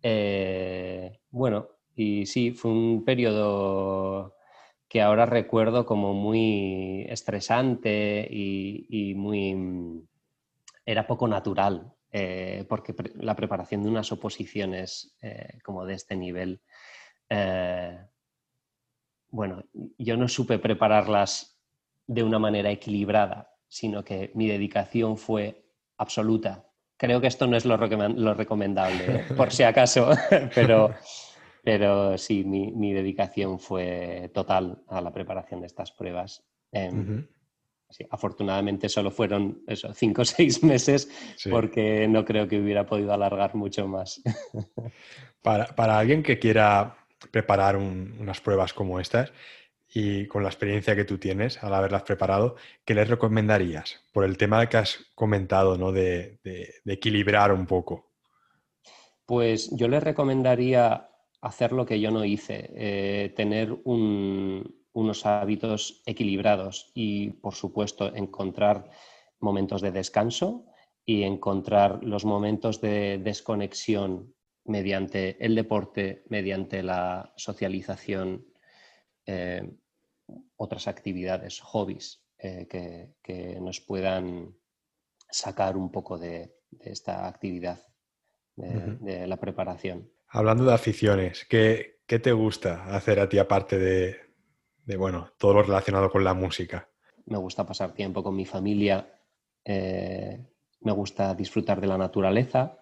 [0.02, 4.36] Eh, bueno, y sí, fue un periodo
[4.90, 10.04] que ahora recuerdo como muy estresante y, muy...
[10.86, 15.16] era poco natural, eh, porque la preparación de unas oposiciones
[15.64, 16.62] como de este nivel
[19.30, 19.64] bueno,
[19.98, 21.60] yo no supe prepararlas
[22.08, 25.66] de una manera equilibrada, sino que mi dedicación fue
[25.98, 26.66] absoluta.
[26.96, 29.26] Creo que esto no es lo, recomendable, ¿eh?
[29.38, 30.10] por si acaso,
[30.56, 30.96] pero,
[31.64, 36.44] pero sí, mi, dedicación fue total a la preparación de estas pruebas.
[36.72, 37.28] Em,
[38.10, 41.10] afortunadamente solo fueron eso, cinco o seis meses
[41.50, 44.22] porque no creo que hubiera podido alargar mucho más.
[45.42, 46.98] para alguien que quiera
[47.32, 49.32] preparar unas pruebas como estas
[49.94, 54.38] y con la experiencia que tú tienes al haberlas preparado, ¿qué les recomendarías por el
[54.38, 55.92] tema que has comentado, ¿no?
[55.92, 56.40] de,
[56.86, 58.12] equilibrar un poco?
[59.26, 61.10] Pues yo les recomendaría
[61.42, 68.90] hacer lo que yo no hice, eh, tener unos hábitos equilibrados y, por supuesto, encontrar
[69.40, 70.66] momentos de descanso
[71.06, 74.34] y encontrar los momentos de desconexión
[74.68, 78.46] mediante el deporte, mediante la socialización,
[79.26, 79.64] eh,
[80.58, 84.56] otras actividades, hobbies eh, que, nos puedan
[85.30, 87.82] sacar un poco de, esta actividad
[88.56, 90.12] de, la preparación.
[90.28, 96.10] Hablando de aficiones, ¿qué, te gusta hacer a ti aparte de, bueno, todo lo relacionado
[96.10, 96.90] con la música?
[97.26, 99.14] Me gusta pasar tiempo con mi familia,
[99.64, 100.46] eh,
[100.82, 102.80] me gusta disfrutar de la naturaleza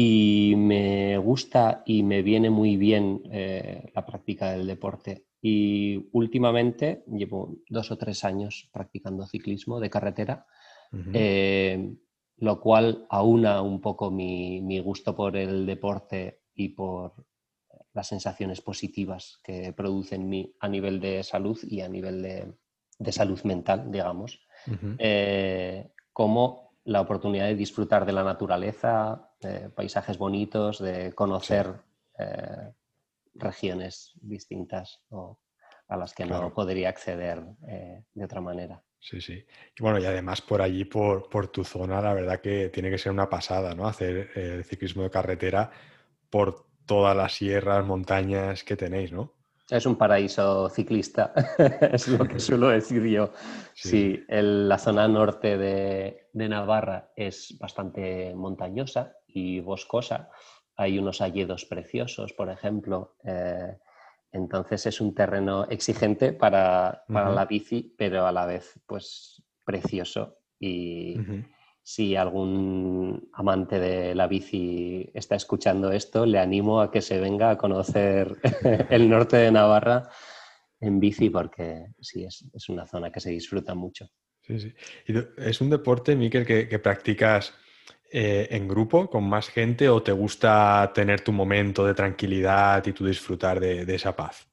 [0.00, 5.24] y me gusta y me viene muy bien eh, la práctica del deporte.
[5.42, 10.46] Y últimamente llevo dos o tres años practicando ciclismo de carretera,
[11.12, 11.96] eh,
[12.36, 17.14] lo cual aúna un poco mi, gusto por el deporte y por
[17.92, 23.12] las sensaciones positivas que produce en mí a nivel de salud y a nivel de,
[23.12, 24.46] salud mental, digamos,
[25.00, 29.27] eh, como la oportunidad de disfrutar de la naturaleza,
[29.74, 31.72] paisajes bonitos, de conocer
[32.18, 32.72] eh,
[33.34, 35.00] regiones distintas
[35.88, 38.82] a las que no podría acceder eh, de otra manera.
[39.00, 39.44] Sí, sí.
[39.78, 42.98] Y bueno, y además por allí, por, por, tu zona, la verdad que tiene que
[42.98, 43.86] ser una pasada, ¿no?
[43.86, 45.70] Hacer el ciclismo de carretera
[46.30, 49.38] por todas las sierras, montañas que tenéis, ¿no?
[49.70, 51.34] Es un paraíso ciclista,
[51.92, 53.32] es lo que suelo decir yo.
[53.74, 60.30] Sí, la zona norte de, Navarra es bastante montañosa y boscosa.
[60.76, 63.16] Hay unos alledos preciosos, por ejemplo.
[63.24, 63.78] Eh,
[64.32, 71.16] entonces es un terreno exigente para, la bici, pero a la vez pues precioso y,
[71.88, 77.48] si algún amante de la bici está escuchando esto, le animo a que se venga
[77.48, 78.36] a conocer
[78.90, 80.10] el norte de Navarra,
[80.80, 84.06] en bici porque sí, es, una zona que se disfruta mucho.
[84.42, 84.74] Sí, sí.
[85.38, 87.54] ¿Es un deporte, Miquel, que, practicas
[88.10, 92.92] eh, en grupo con más gente o te gusta tener tu momento de tranquilidad y
[92.92, 94.48] tú disfrutar de, esa paz?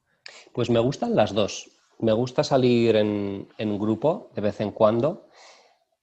[0.53, 1.71] Pues me gustan las dos.
[1.99, 3.47] Me gusta salir en,
[3.79, 5.29] grupo de vez en cuando,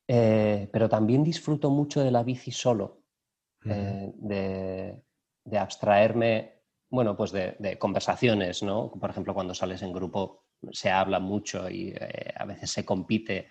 [0.08, 3.02] eh, pero también disfruto mucho de la bici solo,
[3.66, 5.02] eh, de,
[5.44, 8.92] de abstraerme bueno, pues de, conversaciones, ¿no?
[8.92, 11.94] Por ejemplo, cuando sales en grupo se habla mucho y
[12.36, 13.48] a veces se compite,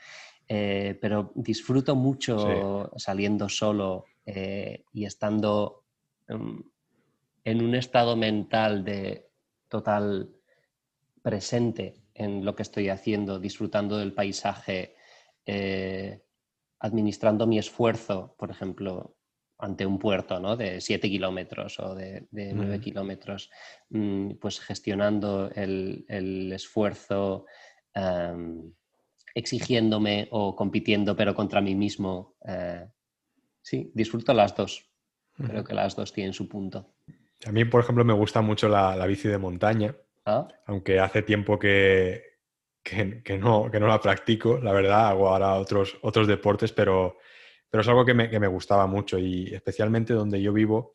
[0.47, 5.85] eh, pero disfruto mucho saliendo solo eh, y estando
[6.27, 6.59] mm,
[7.43, 9.29] en un estado mental de
[9.67, 10.29] total
[11.21, 14.95] presente en lo que estoy haciendo, disfrutando del paisaje,
[16.79, 19.15] administrando mi esfuerzo, por ejemplo,
[19.61, 20.57] ante un puerto ¿no?
[20.57, 23.49] de 7 kilómetros o de, de 9 kilómetros,
[23.89, 27.45] mm, pues gestionando el, esfuerzo,
[29.33, 32.35] exigiéndome o compitiendo pero contra mí mismo.
[32.45, 32.85] Eh,
[33.61, 34.87] sí, disfruto las dos.
[35.35, 36.93] Creo que las dos tienen su punto.
[37.45, 40.47] A mí, por ejemplo, me gusta mucho la, bici de montaña, ah.
[40.67, 42.21] aunque hace tiempo que,
[42.83, 47.17] que, no, que no la practico, la verdad, hago ahora otros, otros deportes, pero
[47.71, 50.93] pero es algo que me, gustaba mucho y especialmente donde yo vivo,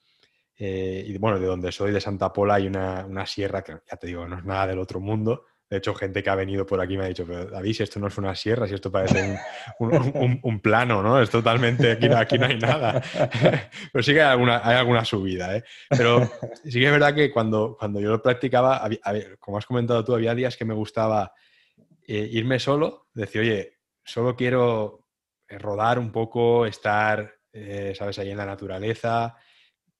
[0.59, 4.07] eh, y bueno, de donde soy, de Santa Pola, hay una, sierra que ya te
[4.07, 5.47] digo, no es nada del otro mundo.
[5.69, 7.99] De hecho, gente que ha venido por aquí me ha dicho, pero David, si esto
[7.99, 9.37] no es una sierra, si esto parece
[9.81, 11.21] un, plano, ¿no?
[11.21, 13.03] Es totalmente, aquí, aquí no hay nada.
[13.93, 15.64] pero sí que hay alguna, hay alguna subida, ¿eh?
[15.91, 16.31] Pero
[16.62, 18.89] sí que es verdad que cuando, cuando yo lo practicaba,
[19.41, 21.33] como has comentado tú, había días que me gustaba
[22.07, 25.09] eh, irme solo, decir, oye, solo quiero
[25.49, 29.37] eh, rodar un poco, estar, eh, ¿sabes?, ahí en la naturaleza,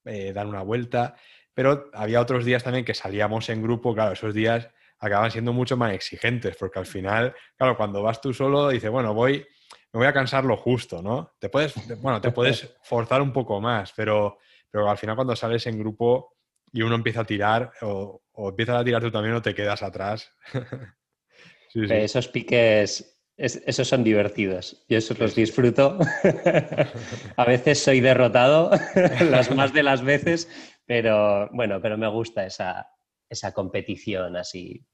[0.05, 1.15] dar una vuelta.
[1.53, 5.77] Pero había otros días también que salíamos en grupo, claro, esos días acaban siendo mucho
[5.77, 9.45] más exigentes, porque al final, claro, cuando vas tú solo, dices, bueno, voy,
[9.93, 11.33] me voy a cansar lo justo, ¿no?
[11.39, 14.37] Te puedes, bueno, te puedes forzar un poco más, pero,
[14.69, 16.35] pero al final cuando sales en grupo
[16.71, 19.83] y uno empieza a tirar, o, o empiezas a tirar tú también o te quedas
[19.83, 20.31] atrás.
[21.73, 24.83] Esos piques esos son divertidos.
[24.89, 25.99] Yo esos los disfruto.
[27.37, 28.71] a veces soy derrotado,
[29.29, 30.49] las más de las veces,
[30.85, 32.89] pero bueno, pero me gusta esa,
[33.29, 34.85] esa competición así,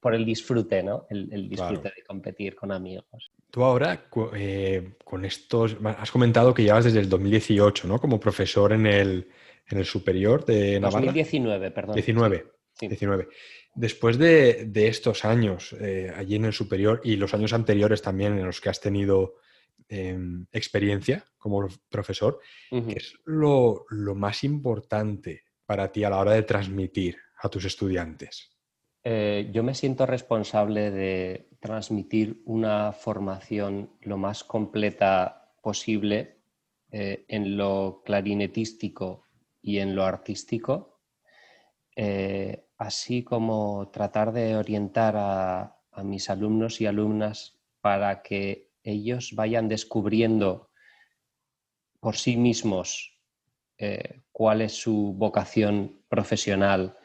[0.00, 1.06] por el disfrute, ¿no?
[1.10, 3.32] El, disfrute de competir con amigos.
[3.50, 7.98] Tú ahora, eh, con estos, has comentado que llevas desde el 2018, ¿no?
[7.98, 9.28] Como profesor en el,
[9.66, 11.06] en el superior de Navarra.
[11.06, 11.94] 2019, perdón.
[11.94, 12.46] 19.
[12.80, 13.28] 19.
[13.74, 18.46] Después de, estos años eh, allí en el superior y los años anteriores también en
[18.46, 19.36] los que has tenido
[19.88, 22.40] em, experiencia como profesor,
[22.70, 28.56] ¿qué es lo, más importante para ti a la hora de transmitir a tus estudiantes?
[29.04, 36.42] Eh, yo me siento responsable de transmitir una formación lo más completa posible
[36.90, 39.24] eh, en lo clarinetístico
[39.62, 40.96] y en lo artístico
[42.78, 45.74] así como tratar de orientar a,
[46.04, 50.70] mis alumnos y alumnas para que ellos vayan descubriendo
[51.98, 53.18] por sí mismos
[53.78, 56.96] eh, cuál es su vocación profesional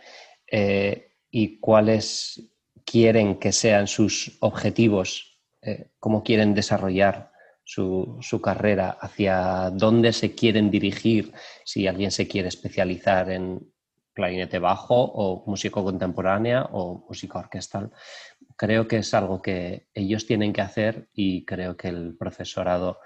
[0.45, 2.47] eh, y cuáles
[2.85, 7.31] quieren que sean sus objetivos, eh, cómo quieren desarrollar
[7.63, 11.33] su, carrera, hacia dónde se quieren dirigir,
[11.65, 13.67] si alguien se quiere especializar en,
[14.13, 17.89] clarinete bajo o músico contemporánea o música orquestal.
[18.55, 22.99] Creo que es algo que ellos tienen que hacer y creo que el profesorado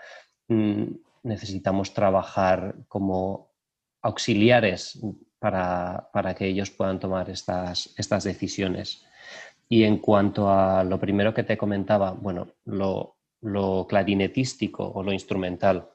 [0.50, 0.84] mm,
[1.24, 3.48] necesitamos trabajar como
[4.02, 5.00] auxiliares
[5.40, 9.06] para, que ellos puedan tomar estas, estas, decisiones.
[9.70, 13.18] Y en cuanto a lo primero que te comentaba, bueno, lo,
[13.88, 15.90] clarinetístico o lo instrumental,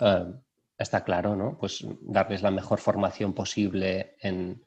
[0.00, 0.26] eh,
[0.78, 1.56] está claro, ¿no?
[1.58, 4.62] Pues darles la mejor formación posible en,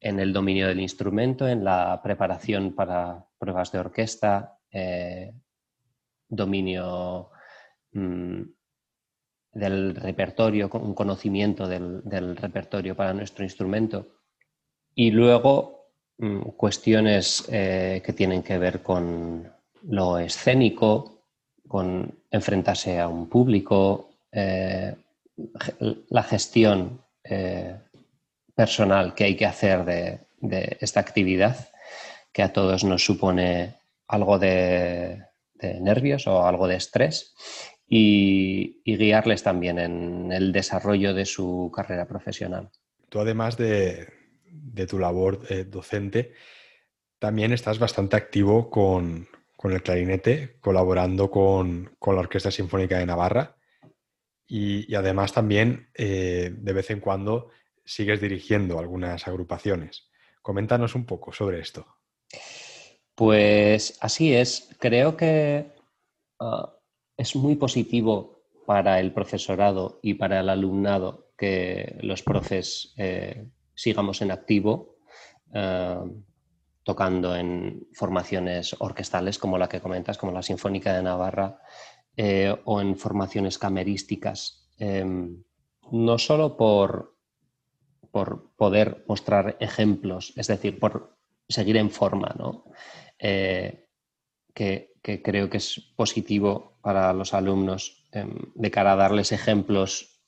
[0.00, 5.32] el dominio del instrumento, en la preparación para pruebas de orquesta, eh,
[6.28, 7.30] dominio
[7.92, 8.42] mm,
[9.54, 14.06] del repertorio, un conocimiento del, repertorio para nuestro instrumento.
[14.94, 15.88] Y luego
[16.18, 19.50] mm, cuestiones eh, que tienen que ver con
[19.88, 21.22] lo escénico,
[21.68, 24.94] con enfrentarse a un público, eh,
[26.08, 27.76] la gestión eh,
[28.54, 30.20] personal que hay que hacer de,
[30.80, 31.68] esta actividad,
[32.32, 33.76] que a todos nos supone
[34.08, 35.24] algo de,
[35.80, 37.34] nervios o algo de estrés,
[37.88, 42.70] y, guiarles también en el desarrollo de su carrera profesional.
[43.08, 44.08] Tú, además de,
[44.88, 46.32] tu labor eh, docente,
[47.18, 49.28] también estás bastante activo con,
[49.62, 53.56] el clarinete, colaborando con, la Orquesta Sinfónica de Navarra
[54.46, 57.50] y, además también eh, de vez en cuando
[57.84, 60.10] sigues dirigiendo algunas agrupaciones.
[60.42, 61.86] Coméntanos un poco sobre esto.
[63.14, 64.68] Pues así es.
[64.78, 65.72] Creo que
[66.40, 66.73] ah,
[67.16, 74.22] es muy positivo para el profesorado y para el alumnado que los profes eh, sigamos
[74.22, 74.96] en activo,
[75.52, 76.04] ah,
[76.82, 81.58] tocando en formaciones orquestales como la que comentas, como la Sinfónica de Navarra,
[82.16, 84.68] eh, o en formaciones camerísticas.
[84.78, 85.42] Em,
[85.90, 87.16] no solo por,
[88.10, 91.16] por poder mostrar ejemplos, es decir, por
[91.48, 92.64] seguir en forma, ¿no?
[93.18, 93.88] Eh,
[95.04, 100.22] que, creo que es positivo para los alumnos em, de cara a darles ejemplos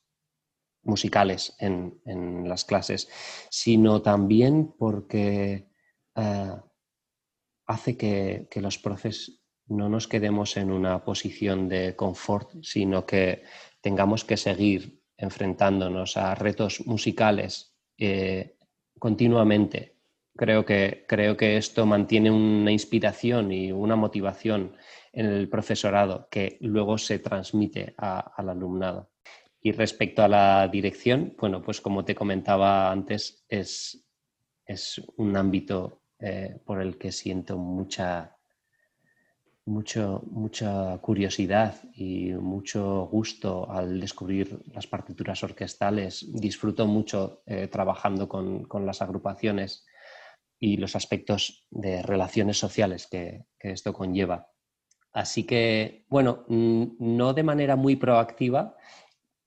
[0.83, 3.09] musicales en, las clases,
[3.49, 5.67] sino también porque
[6.15, 6.55] eh,
[7.65, 13.43] hace que, los profes no nos quedemos en una posición de confort, sino que
[13.81, 18.55] tengamos que seguir enfrentándonos a retos musicales eh,
[18.97, 19.96] continuamente
[20.37, 24.75] Creo que, creo que esto mantiene una inspiración y una motivación
[25.11, 29.09] en el profesorado que luego se transmite al alumnado.
[29.59, 34.05] Y respecto a la dirección, bueno, pues como te comentaba antes, es,
[34.63, 38.37] es un ámbito eh, por el que siento mucha,
[39.65, 46.27] mucho, mucha curiosidad y mucho gusto al descubrir las partituras orquestales.
[46.31, 49.86] Disfruto mucho eh, trabajando con, con, las agrupaciones
[50.59, 54.49] y los aspectos de relaciones sociales que, esto conlleva.
[55.11, 58.75] Así que, bueno, no de manera muy proactiva,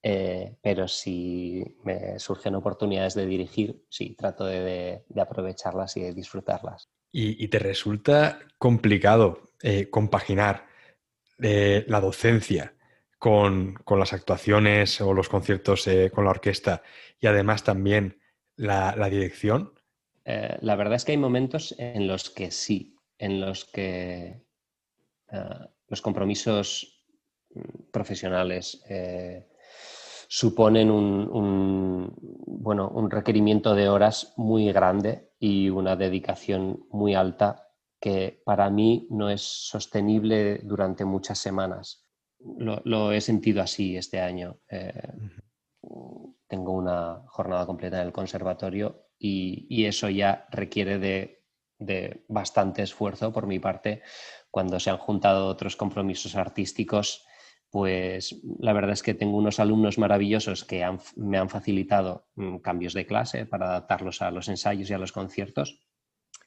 [0.03, 6.91] eh, pero si me surgen oportunidades de dirigir, sí, trato de, aprovecharlas y de disfrutarlas.
[7.13, 10.67] ¿Y, te resulta complicado eh, compaginar
[11.41, 12.75] eh, la docencia
[13.19, 16.83] con, las actuaciones o los conciertos con la orquesta
[17.19, 18.21] y además también
[18.57, 19.73] la dirección?
[20.33, 24.47] Eh, la verdad es que hay momentos en los que sí, en los que
[25.33, 27.05] eh, los compromisos
[27.53, 29.49] mm, profesionales eh,
[30.29, 32.15] suponen un,
[32.47, 37.67] bueno, un requerimiento de horas muy grande y una dedicación muy alta
[38.01, 42.07] que para mí no es sostenible durante muchas semanas.
[42.39, 44.61] Lo, he sentido así este año.
[46.47, 53.47] Tengo una jornada completa en el conservatorio y, eso ya requiere de, bastante esfuerzo por
[53.47, 54.03] mi parte.
[54.51, 57.27] Cuando se han juntado otros compromisos artísticos,
[57.71, 60.85] pues la verdad es que tengo unos alumnos maravillosos que
[61.17, 65.13] me han facilitado mm, cambios de clase para adaptarlos a los ensayos y a los
[65.13, 65.81] conciertos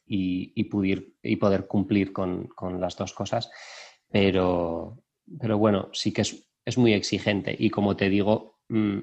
[0.05, 2.49] y, y, poder cumplir con,
[2.79, 3.49] las dos cosas.
[4.09, 5.03] Pero,
[5.39, 8.99] pero bueno, sí que es, muy exigente y como te digo, mm,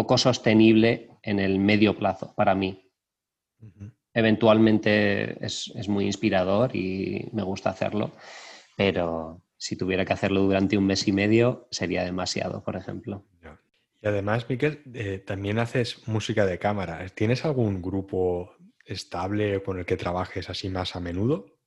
[0.00, 2.90] poco sostenible en el medio plazo para mí.
[4.14, 8.12] Eventualmente es, muy inspirador y me gusta hacerlo,
[8.78, 13.26] pero si tuviera que hacerlo durante un mes y medio sería demasiado, por ejemplo.
[14.00, 17.06] Y además, Miquel, eh, también haces música de cámara.
[17.14, 18.54] ¿Tienes algún grupo
[18.86, 21.58] estable con el que trabajes así más a menudo?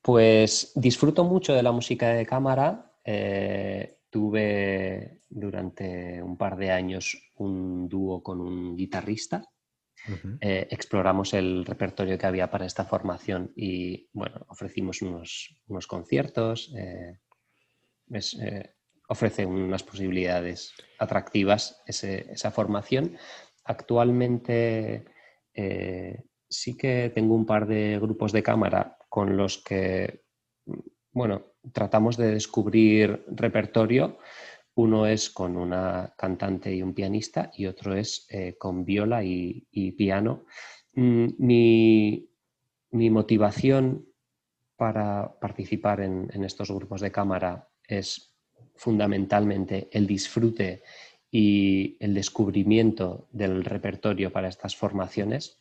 [0.00, 2.92] Pues disfruto mucho de la música de cámara.
[3.04, 9.42] Eh, tuve durante un par de años un dúo con un guitarrista.
[10.40, 15.56] Eh, exploramos el repertorio que había para esta formación y bueno, ofrecimos unos,
[15.88, 16.74] conciertos.
[16.76, 17.20] Eh,
[18.12, 18.74] eh,
[19.08, 23.16] ofrece unas posibilidades atractivas esa formación.
[23.64, 25.06] Actualmente
[26.48, 30.24] sí que tengo un par de grupos de cámara con los que,
[31.12, 34.18] bueno, tratamos de descubrir repertorio
[34.74, 39.92] uno es con una cantante y un pianista y otro es eh, con viola y,
[39.96, 40.46] piano.
[40.94, 42.28] Mm, mi,
[42.90, 44.06] motivación
[44.76, 48.34] para participar en, estos grupos de cámara es
[48.74, 50.82] fundamentalmente el disfrute
[51.30, 55.58] y el descubrimiento del repertorio para estas formaciones.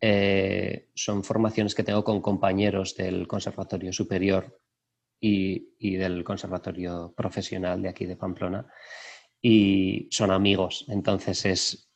[0.00, 4.60] Eh, son formaciones que tengo con compañeros del Conservatorio Superior
[5.20, 8.66] y, del Conservatorio Profesional de aquí de Pamplona
[9.40, 11.90] y son amigos, entonces es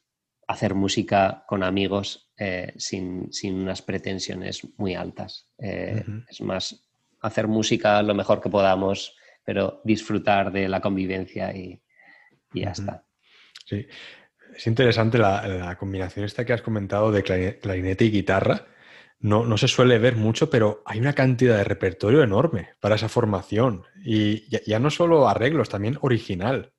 [0.47, 5.49] hacer música con amigos eh, sin, unas pretensiones muy altas.
[5.59, 6.89] Eh, es más,
[7.21, 11.83] hacer música lo mejor que podamos, pero disfrutar de la convivencia y,
[12.55, 13.05] ya está.
[13.65, 13.87] Sí,
[14.55, 18.67] es interesante la, combinación esta que has comentado de clarinete y guitarra
[19.23, 23.09] no, no, se suele ver mucho, pero hay una cantidad de repertorio enorme para esa
[23.09, 23.85] formación.
[24.05, 26.73] Y ya, no solo arreglos, también original.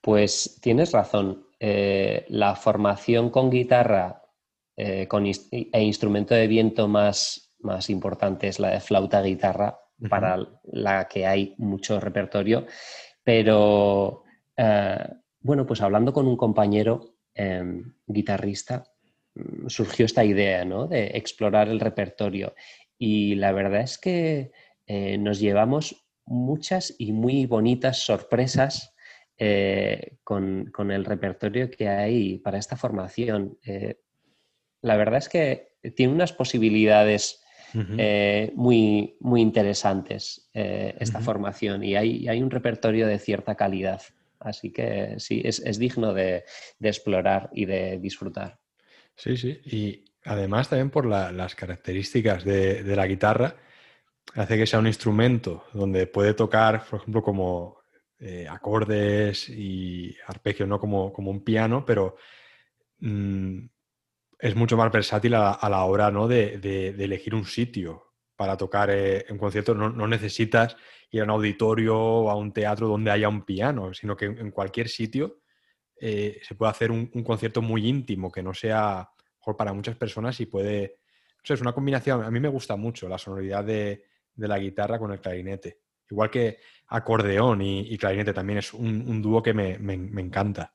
[0.00, 1.46] Pues tienes razón.
[1.60, 4.22] Eh, la formación con guitarra
[4.78, 9.78] eh, con e instrumento de viento más, más importante es la de flauta-guitarra,
[10.10, 12.66] para la que hay mucho repertorio.
[13.24, 14.24] Pero
[14.56, 15.08] eh,
[15.40, 18.84] bueno, pues hablando con un compañero em, guitarrista,
[19.68, 20.86] surgió esta idea ¿no?
[20.86, 22.54] de explorar el repertorio.
[22.98, 24.52] Y la verdad es que
[24.86, 28.94] eh, nos llevamos muchas y muy bonitas sorpresas
[29.38, 33.58] eh, con, el repertorio que hay para esta formación.
[34.82, 37.42] la verdad es que tiene unas posibilidades
[38.54, 44.00] muy, muy interesantes esta formación y hay, hay, un repertorio de cierta calidad.
[44.40, 46.44] Así que sí, es, digno de,
[46.80, 48.58] explorar y de disfrutar.
[49.16, 49.60] Sí, sí.
[49.64, 53.56] Y además también por las características de, la guitarra,
[54.34, 57.78] hace que sea un instrumento donde puede tocar, por ejemplo, como
[58.18, 62.16] eh, acordes y arpegios, no como, como un piano, pero
[63.00, 63.66] mm,
[64.38, 66.28] es mucho más versátil a, la hora ¿no?
[66.28, 66.54] de,
[66.98, 69.74] elegir un sitio para tocar eh, en concierto.
[69.74, 70.76] no necesitas
[71.10, 74.50] ir a un auditorio o a un teatro donde haya un piano, sino que en
[74.50, 75.40] cualquier sitio
[76.00, 80.38] eh, se puede hacer un, concierto muy íntimo, que no sea mejor para muchas personas
[80.40, 80.98] y puede...
[81.42, 84.04] es una combinación, a mí me gusta mucho la sonoridad de,
[84.36, 85.80] la guitarra con el clarinete.
[86.10, 89.74] Igual que acordeón y, clarinete también es un, dúo que me,
[90.20, 90.74] encanta.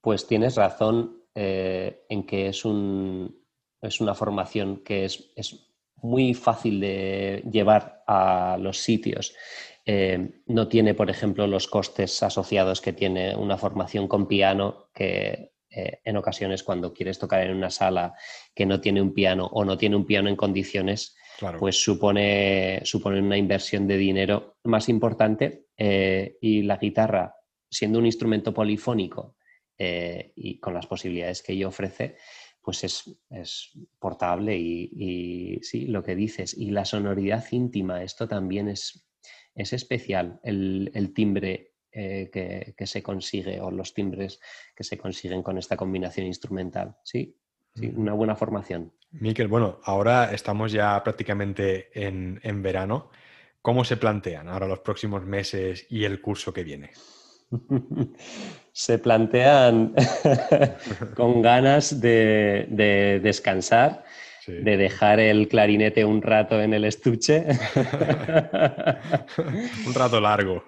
[0.00, 3.42] Pues tienes razón eh, en que es, un,
[3.80, 5.74] es una formación que es, es
[6.04, 9.34] muy fácil de llevar a los sitios.
[9.86, 15.52] Eh, no tiene, por ejemplo, los costes asociados que tiene una formación con piano, que
[15.68, 18.14] eh, en ocasiones cuando quieres tocar en una sala
[18.54, 21.16] que no tiene un piano o no tiene un piano en condiciones,
[21.58, 27.34] pues supone, supone una inversión de dinero más importante eh, y la guitarra,
[27.68, 29.36] siendo un instrumento polifónico
[29.76, 32.16] y con las posibilidades que ello ofrece,
[32.64, 36.56] pues es, portable y, sí, lo que dices.
[36.56, 39.06] Y la sonoridad íntima, esto también es,
[39.54, 44.40] es especial, el, timbre eh, que, se consigue o los timbres
[44.74, 46.96] que se consiguen con esta combinación instrumental.
[47.04, 47.36] Sí,
[47.74, 48.92] sí una buena formación.
[49.12, 53.10] Miquel, bueno, ahora estamos ya prácticamente en, en verano.
[53.62, 56.90] ¿Cómo se plantean ahora los próximos meses y el curso que viene?
[58.72, 59.94] se plantean
[61.14, 64.04] con ganas de, descansar,
[64.46, 67.44] de dejar el clarinete un rato en el estuche.
[69.86, 70.64] un rato largo.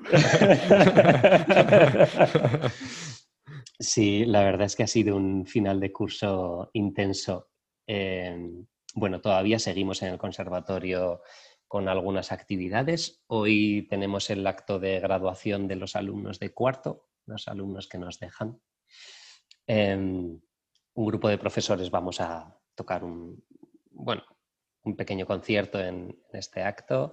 [3.79, 7.51] sí, la verdad es que ha sido un final de curso intenso.
[7.87, 8.37] Eh,
[8.95, 11.21] bueno, todavía seguimos en el conservatorio
[11.69, 13.23] con algunas actividades.
[13.27, 18.19] Hoy tenemos el acto de graduación de los alumnos de cuarto, los alumnos que nos
[18.21, 18.61] dejan.
[19.67, 20.41] Em,
[20.95, 23.45] un grupo de profesores vamos a tocar un,
[23.97, 24.23] bueno,
[24.83, 27.13] un pequeño concierto en, este acto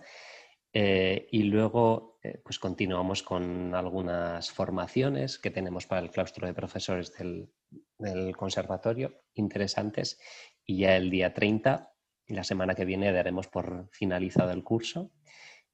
[0.72, 6.54] eh, y luego eh, pues continuamos con algunas formaciones que tenemos para el claustro de
[6.54, 7.52] profesores del,
[7.98, 10.20] del conservatorio, interesantes,
[10.66, 11.94] y ya el día 30
[12.28, 15.12] la semana que viene daremos por finalizado el curso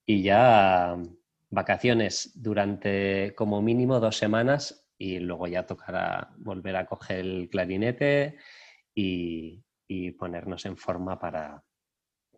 [0.05, 0.97] y ya
[1.49, 8.37] vacaciones durante como mínimo dos semanas y luego ya tocará volver a coger el clarinete
[8.93, 9.63] y,
[10.17, 11.63] ponernos en forma para,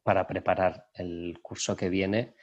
[0.03, 2.35] para, preparar el curso que viene,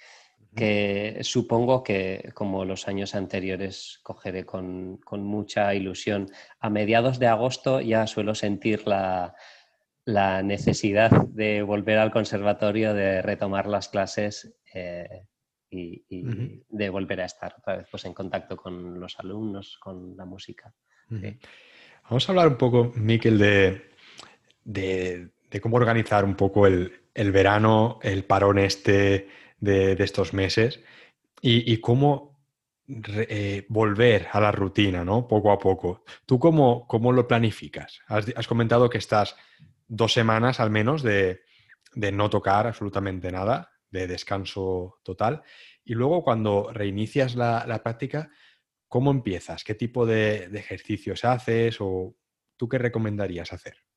[0.54, 6.30] que supongo que como los años anteriores cogeré con mucha ilusión.
[6.61, 9.34] A mediados de agosto ya suelo sentir la,
[10.09, 15.26] la necesidad de volver al conservatorio, de retomar las clases eh,
[15.70, 16.02] y,
[16.66, 20.72] de volver a estar otra vez pues, en contacto con los alumnos, con la música.
[22.04, 23.90] Vamos a hablar un poco, Miquel, de,
[24.69, 25.31] de,
[25.62, 30.81] cómo organizar un poco el, verano, el parón este de, estos meses
[31.41, 32.39] y, cómo
[32.87, 35.27] eh, volver a la rutina, ¿no?
[35.27, 36.05] Poco a poco.
[36.27, 38.01] ¿Tú cómo, cómo lo planificas?
[38.09, 39.37] has, comentado que estás
[39.87, 41.41] dos semanas al menos de,
[41.95, 45.43] no tocar absolutamente nada, de descanso total.
[45.83, 48.31] Y luego cuando reinicias la, práctica,
[48.87, 49.64] ¿cómo empiezas?
[49.64, 52.14] ¿Qué tipo de, ejercicios haces o
[52.59, 53.88] tú qué recomendarías hacer?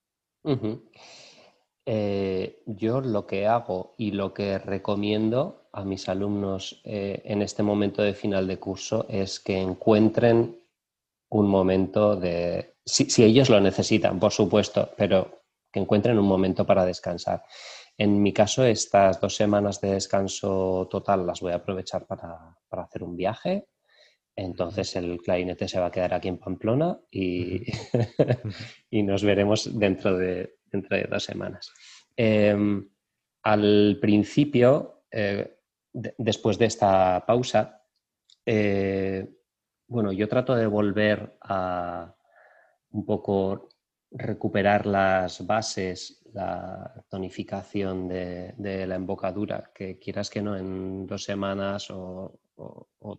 [1.86, 7.64] Eh, yo lo que hago y lo que recomiendo a mis alumnos eh, en este
[7.64, 10.60] momento de final de curso es que encuentren
[11.30, 16.86] un momento de, si ellos lo necesitan, por supuesto, pero que encuentren un momento para
[16.86, 17.44] descansar.
[17.98, 23.04] En mi caso, estas dos semanas de descanso total las voy a aprovechar para, hacer
[23.04, 23.68] un viaje.
[24.36, 27.64] Entonces el clarinete se va a quedar aquí en Pamplona y,
[28.90, 31.72] y nos veremos dentro de, dentro de dos semanas.
[32.16, 32.88] Em,
[33.44, 35.58] al principio, eh,
[35.92, 37.84] después de esta pausa,
[38.46, 39.28] eh,
[39.88, 42.16] bueno, yo trato de volver a
[42.92, 43.70] un poco
[44.12, 51.90] recuperar las bases, la tonificación de, la embocadura, que quieras que no, en dos semanas
[51.92, 52.40] o,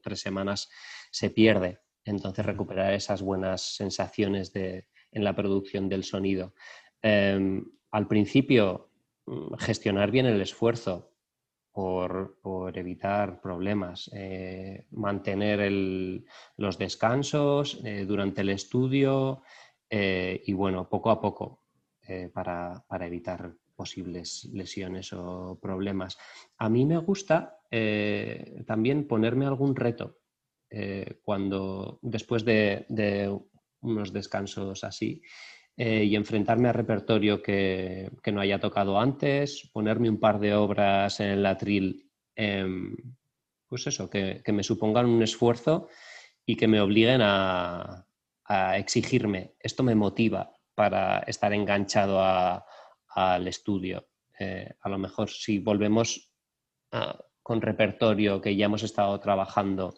[0.02, 0.70] tres semanas
[1.10, 1.80] se pierde.
[2.04, 6.54] Entonces recuperar esas buenas sensaciones de, en la producción del sonido.
[7.00, 8.90] Em, al principio,
[9.26, 11.12] mm, gestionar bien el esfuerzo
[11.72, 12.38] por,
[12.74, 16.22] evitar problemas, eh, mantener
[16.56, 19.42] los descansos eh, durante el estudio
[19.88, 21.60] eh, y bueno, poco a poco
[22.34, 26.18] para, evitar posibles lesiones o problemas.
[26.58, 27.61] A mí me gusta
[28.66, 30.18] también ponerme algún reto
[31.22, 32.84] cuando después de
[33.80, 35.22] unos descansos así.
[35.76, 41.18] Eh, y enfrentarme a repertorio que, no haya tocado antes, ponerme un par de obras
[41.20, 42.94] en el atril, em,
[43.66, 45.88] pues eso, que, me supongan un esfuerzo
[46.44, 48.06] y que me obliguen a,
[48.76, 49.54] exigirme.
[49.60, 52.20] Esto me motiva para estar enganchado
[53.08, 54.08] al estudio.
[54.38, 56.34] Eh, a lo mejor si volvemos
[57.42, 59.94] con repertorio que ya hemos estado trabajando,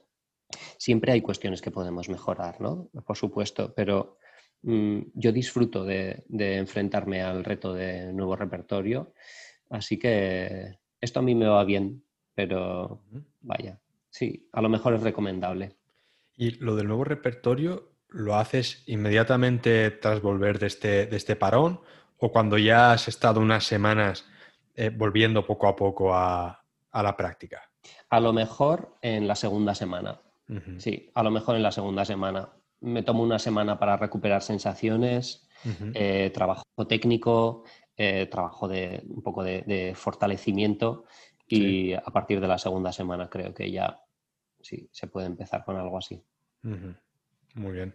[0.78, 2.88] siempre hay cuestiones que podemos mejorar, ¿no?
[3.05, 4.18] Por supuesto, pero
[4.64, 9.12] Mm, yo disfruto de, enfrentarme al reto de nuevo repertorio,
[9.68, 12.03] así que esto a mí me va bien,
[12.34, 13.03] pero
[13.42, 13.78] vaya,
[14.09, 15.76] sí, a lo mejor es recomendable.
[16.34, 21.80] ¿Y lo del nuevo repertorio lo haces inmediatamente tras volver de este, de este parón
[22.16, 24.26] o cuando ya has estado unas semanas
[24.76, 26.64] eh, volviendo poco a poco a,
[27.03, 27.62] la práctica?
[28.11, 30.20] A lo mejor en la segunda semana.
[30.76, 35.49] Sí, a lo mejor en la segunda semana me tomo una semana para recuperar sensaciones,
[35.95, 37.64] eh, trabajo técnico,
[37.97, 41.07] eh, trabajo de un poco de, fortalecimiento
[41.47, 44.01] y a partir de la segunda semana creo que ya
[44.61, 46.22] sí se puede empezar con algo así.
[47.55, 47.95] Muy bien.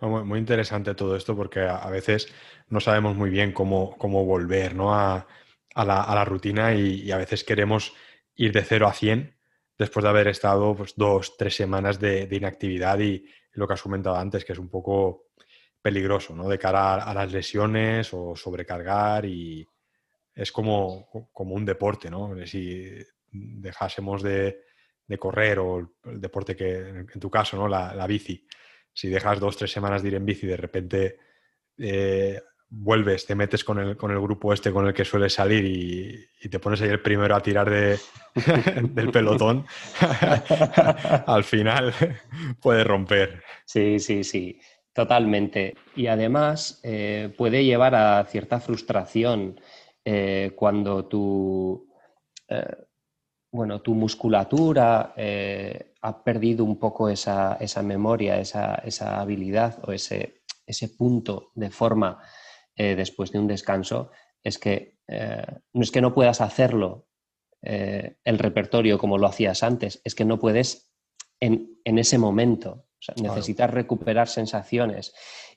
[0.00, 2.28] Muy, interesante todo esto porque a, veces
[2.68, 4.94] no sabemos muy bien cómo, cómo volver ¿no?
[4.94, 5.26] a,
[5.74, 7.94] la, rutina y, a veces queremos
[8.36, 9.34] ir de 0 a 100
[9.78, 13.26] después de haber estado pues, dos, tres semanas de inactividad y,
[13.56, 15.28] lo que has comentado antes, que es un poco
[15.82, 16.48] peligroso, ¿no?
[16.48, 19.66] De cara a, las lesiones o sobrecargar y
[20.34, 22.34] es como, como un deporte, ¿no?
[22.46, 22.94] Si
[23.30, 24.62] dejásemos de,
[25.18, 27.68] correr o el, deporte que, en tu caso, ¿no?
[27.68, 28.46] La, bici,
[28.92, 31.18] si dejas dos, tres semanas de ir en bici de repente
[31.78, 35.64] eh, vuelves, te metes con el, con el grupo este con el que sueles salir
[35.64, 37.98] y, te pones ahí el primero a tirar de,
[38.90, 39.66] del pelotón,
[41.26, 41.92] al final
[42.62, 43.42] puede romper.
[43.64, 44.60] Sí, sí, sí,
[44.92, 45.74] totalmente.
[45.96, 49.60] Y además eh, puede llevar a cierta frustración
[50.04, 51.88] eh, cuando tu,
[52.48, 52.76] eh,
[53.50, 55.14] bueno, tu musculatura
[56.00, 62.20] ha perdido un poco esa, memoria, esa, esa, habilidad o ese, ese punto de forma
[62.76, 64.10] eh, después de un descanso
[64.42, 67.08] es que eh, no es que no puedas hacerlo
[67.62, 70.92] eh, el repertorio como lo hacías antes, es que no puedes
[71.40, 72.86] en, ese momento.
[73.20, 75.14] necesitas recuperar sensaciones,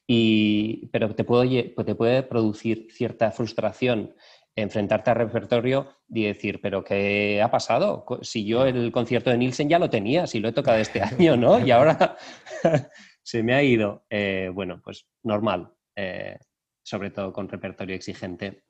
[0.07, 4.15] y, pero te, te puede producir cierta frustración
[4.55, 8.05] enfrentarte al repertorio y decir, pero ¿qué ha pasado?
[8.21, 11.37] Si yo el concierto de Nielsen ya lo tenía, si lo he tocado este año,
[11.37, 11.65] ¿no?
[11.65, 12.17] Y ahora
[13.23, 14.05] se me ha ido.
[14.53, 15.73] bueno, pues normal
[16.89, 18.63] sobre todo con repertorio exigente,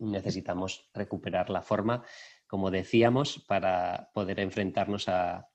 [0.00, 2.02] necesitamos recuperar la forma,
[2.48, 5.48] como decíamos, para poder enfrentarnos a,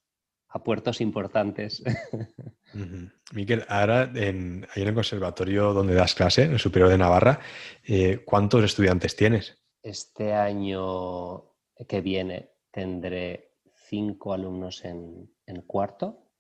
[0.63, 1.81] puertos importantes.
[3.33, 7.39] Miquel, ahora en, ahí en el conservatorio donde das clase, en el Superior de Navarra,
[7.85, 9.57] eh, ¿cuántos estudiantes tienes?
[9.81, 11.55] Este año
[11.87, 13.55] que viene tendré
[13.87, 15.29] cinco alumnos en,
[15.67, 16.31] cuarto,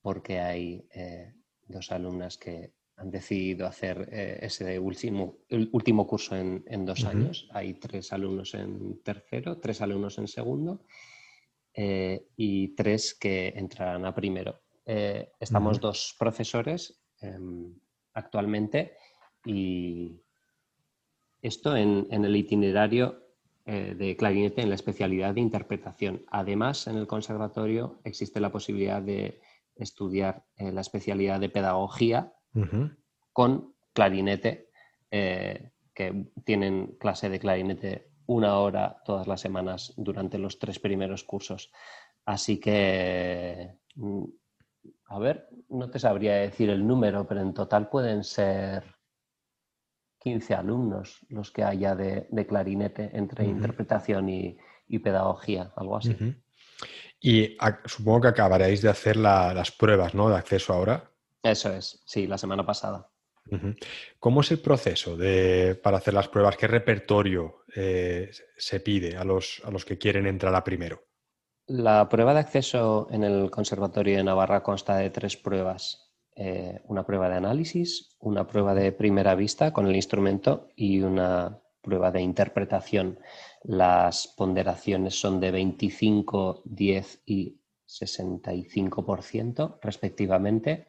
[0.00, 5.38] porque hay eh, dos alumnas que han decidido hacer eh, ese último,
[5.72, 7.48] último curso en, dos años.
[7.52, 10.80] Hay tres alumnos en tercero, tres alumnos en segundo
[11.74, 14.60] eh, y tres que entrarán a primero.
[14.86, 17.74] Eh, estamos dos profesores em,
[18.14, 18.94] actualmente
[19.44, 20.22] y
[21.42, 23.22] esto en, en el itinerario
[23.66, 26.24] de clarinete en la especialidad de interpretación.
[26.28, 29.40] Además, en el conservatorio existe la posibilidad de
[29.74, 32.35] estudiar la especialidad de pedagogía
[33.32, 34.70] con clarinete
[35.10, 41.24] eh, que tienen clase de clarinete una hora todas las semanas durante los tres primeros
[41.24, 41.70] cursos.
[42.24, 44.24] Así que, mm,
[45.06, 48.84] a ver, no te sabría decir el número, pero en total pueden ser
[50.18, 54.58] 15 alumnos los que haya de, clarinete entre interpretación y,
[54.98, 56.16] pedagogía, algo así.
[57.20, 60.28] Y supongo que acabaréis de hacer las pruebas ¿no?
[60.28, 61.10] de acceso ahora.
[61.50, 63.08] Eso es, sí, la semana pasada.
[64.18, 66.56] ¿Cómo es el proceso de, para hacer las pruebas?
[66.56, 71.04] ¿Qué repertorio eh, se pide a los, a los que quieren entrar a primero?
[71.68, 76.12] La prueba de acceso en el Conservatorio de Navarra consta de tres pruebas.
[76.34, 81.60] Eh, una prueba de análisis, una prueba de primera vista con el instrumento y una
[81.80, 83.18] prueba de interpretación.
[83.62, 90.88] Las ponderaciones son de 25, 10 y 65% respectivamente.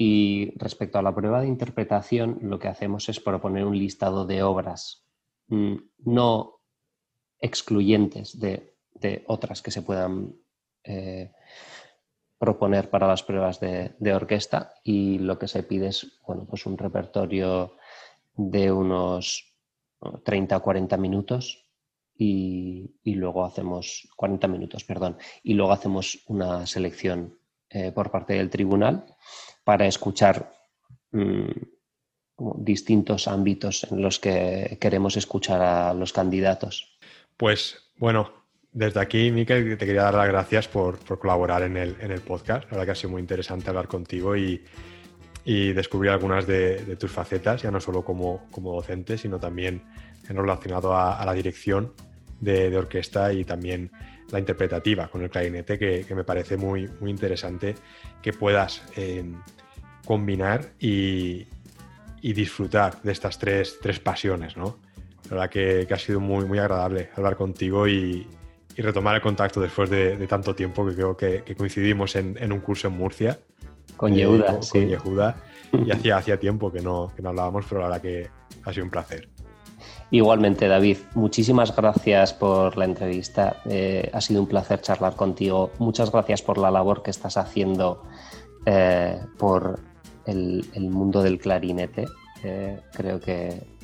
[0.00, 4.44] Y respecto a la prueba de interpretación, lo que hacemos es proponer un listado de
[4.44, 5.04] obras
[5.48, 5.74] mm,
[6.04, 6.60] no
[7.40, 8.74] excluyentes de,
[9.26, 10.34] otras que se puedan
[10.84, 11.32] eh,
[12.38, 14.74] proponer para las pruebas de, orquesta.
[14.84, 17.76] Y lo que se pide es bueno, pues un repertorio
[18.34, 19.52] de unos
[20.24, 21.66] 30 o 40 minutos
[22.16, 27.38] y, luego hacemos 40 minutos, perdón, y luego hacemos una selección
[27.70, 29.16] eh, por parte del tribunal
[29.68, 30.50] para escuchar
[31.12, 31.50] mm,
[32.56, 36.96] distintos ámbitos en los que queremos escuchar a los candidatos.
[37.36, 38.32] Pues bueno,
[38.72, 42.64] desde aquí, Miquel, te quería dar las gracias por, colaborar en el, en el, podcast.
[42.64, 44.64] La verdad que ha sido muy interesante hablar contigo y,
[45.44, 49.82] descubrir algunas de, tus facetas, ya no solo como, docente, sino también
[50.30, 51.92] en relacionado a, la dirección
[52.40, 53.90] de, orquesta y también
[54.30, 57.74] la interpretativa con el clarinete, que, me parece muy, muy interesante
[58.22, 59.24] que puedas eh,
[60.04, 61.46] combinar y,
[62.20, 64.78] disfrutar de estas tres, tres pasiones, ¿no?
[65.24, 68.26] La verdad que, ha sido muy, muy agradable hablar contigo y,
[68.76, 72.94] retomar el contacto después de, tanto tiempo que creo que, coincidimos en, un curso en
[72.94, 73.38] Murcia.
[73.96, 74.88] Con Yehuda, eh, sí.
[75.86, 78.30] y hacía, hacía tiempo que no, que no hablábamos, pero la verdad que
[78.64, 79.28] ha sido un placer.
[80.10, 83.60] Igualmente, David, muchísimas gracias por la entrevista.
[83.66, 85.70] Eh, ha sido un placer charlar contigo.
[85.78, 88.02] Muchas gracias por la labor que estás haciendo
[88.64, 89.80] eh, por
[90.24, 92.06] el, mundo del clarinete.
[92.42, 93.78] Eh, creo que,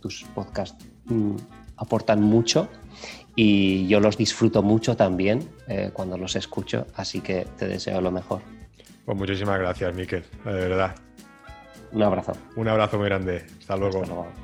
[0.00, 1.36] tus podcasts mm,
[1.76, 2.66] aportan mucho
[3.36, 5.48] y yo los disfruto mucho también
[5.92, 8.40] cuando los escucho, así que te deseo lo mejor.
[9.04, 10.96] Pues muchísimas gracias, Miquel, de verdad.
[11.92, 12.32] Un abrazo.
[12.56, 13.44] Un abrazo muy grande.
[13.60, 14.02] Hasta luego.
[14.02, 14.43] Hasta luego.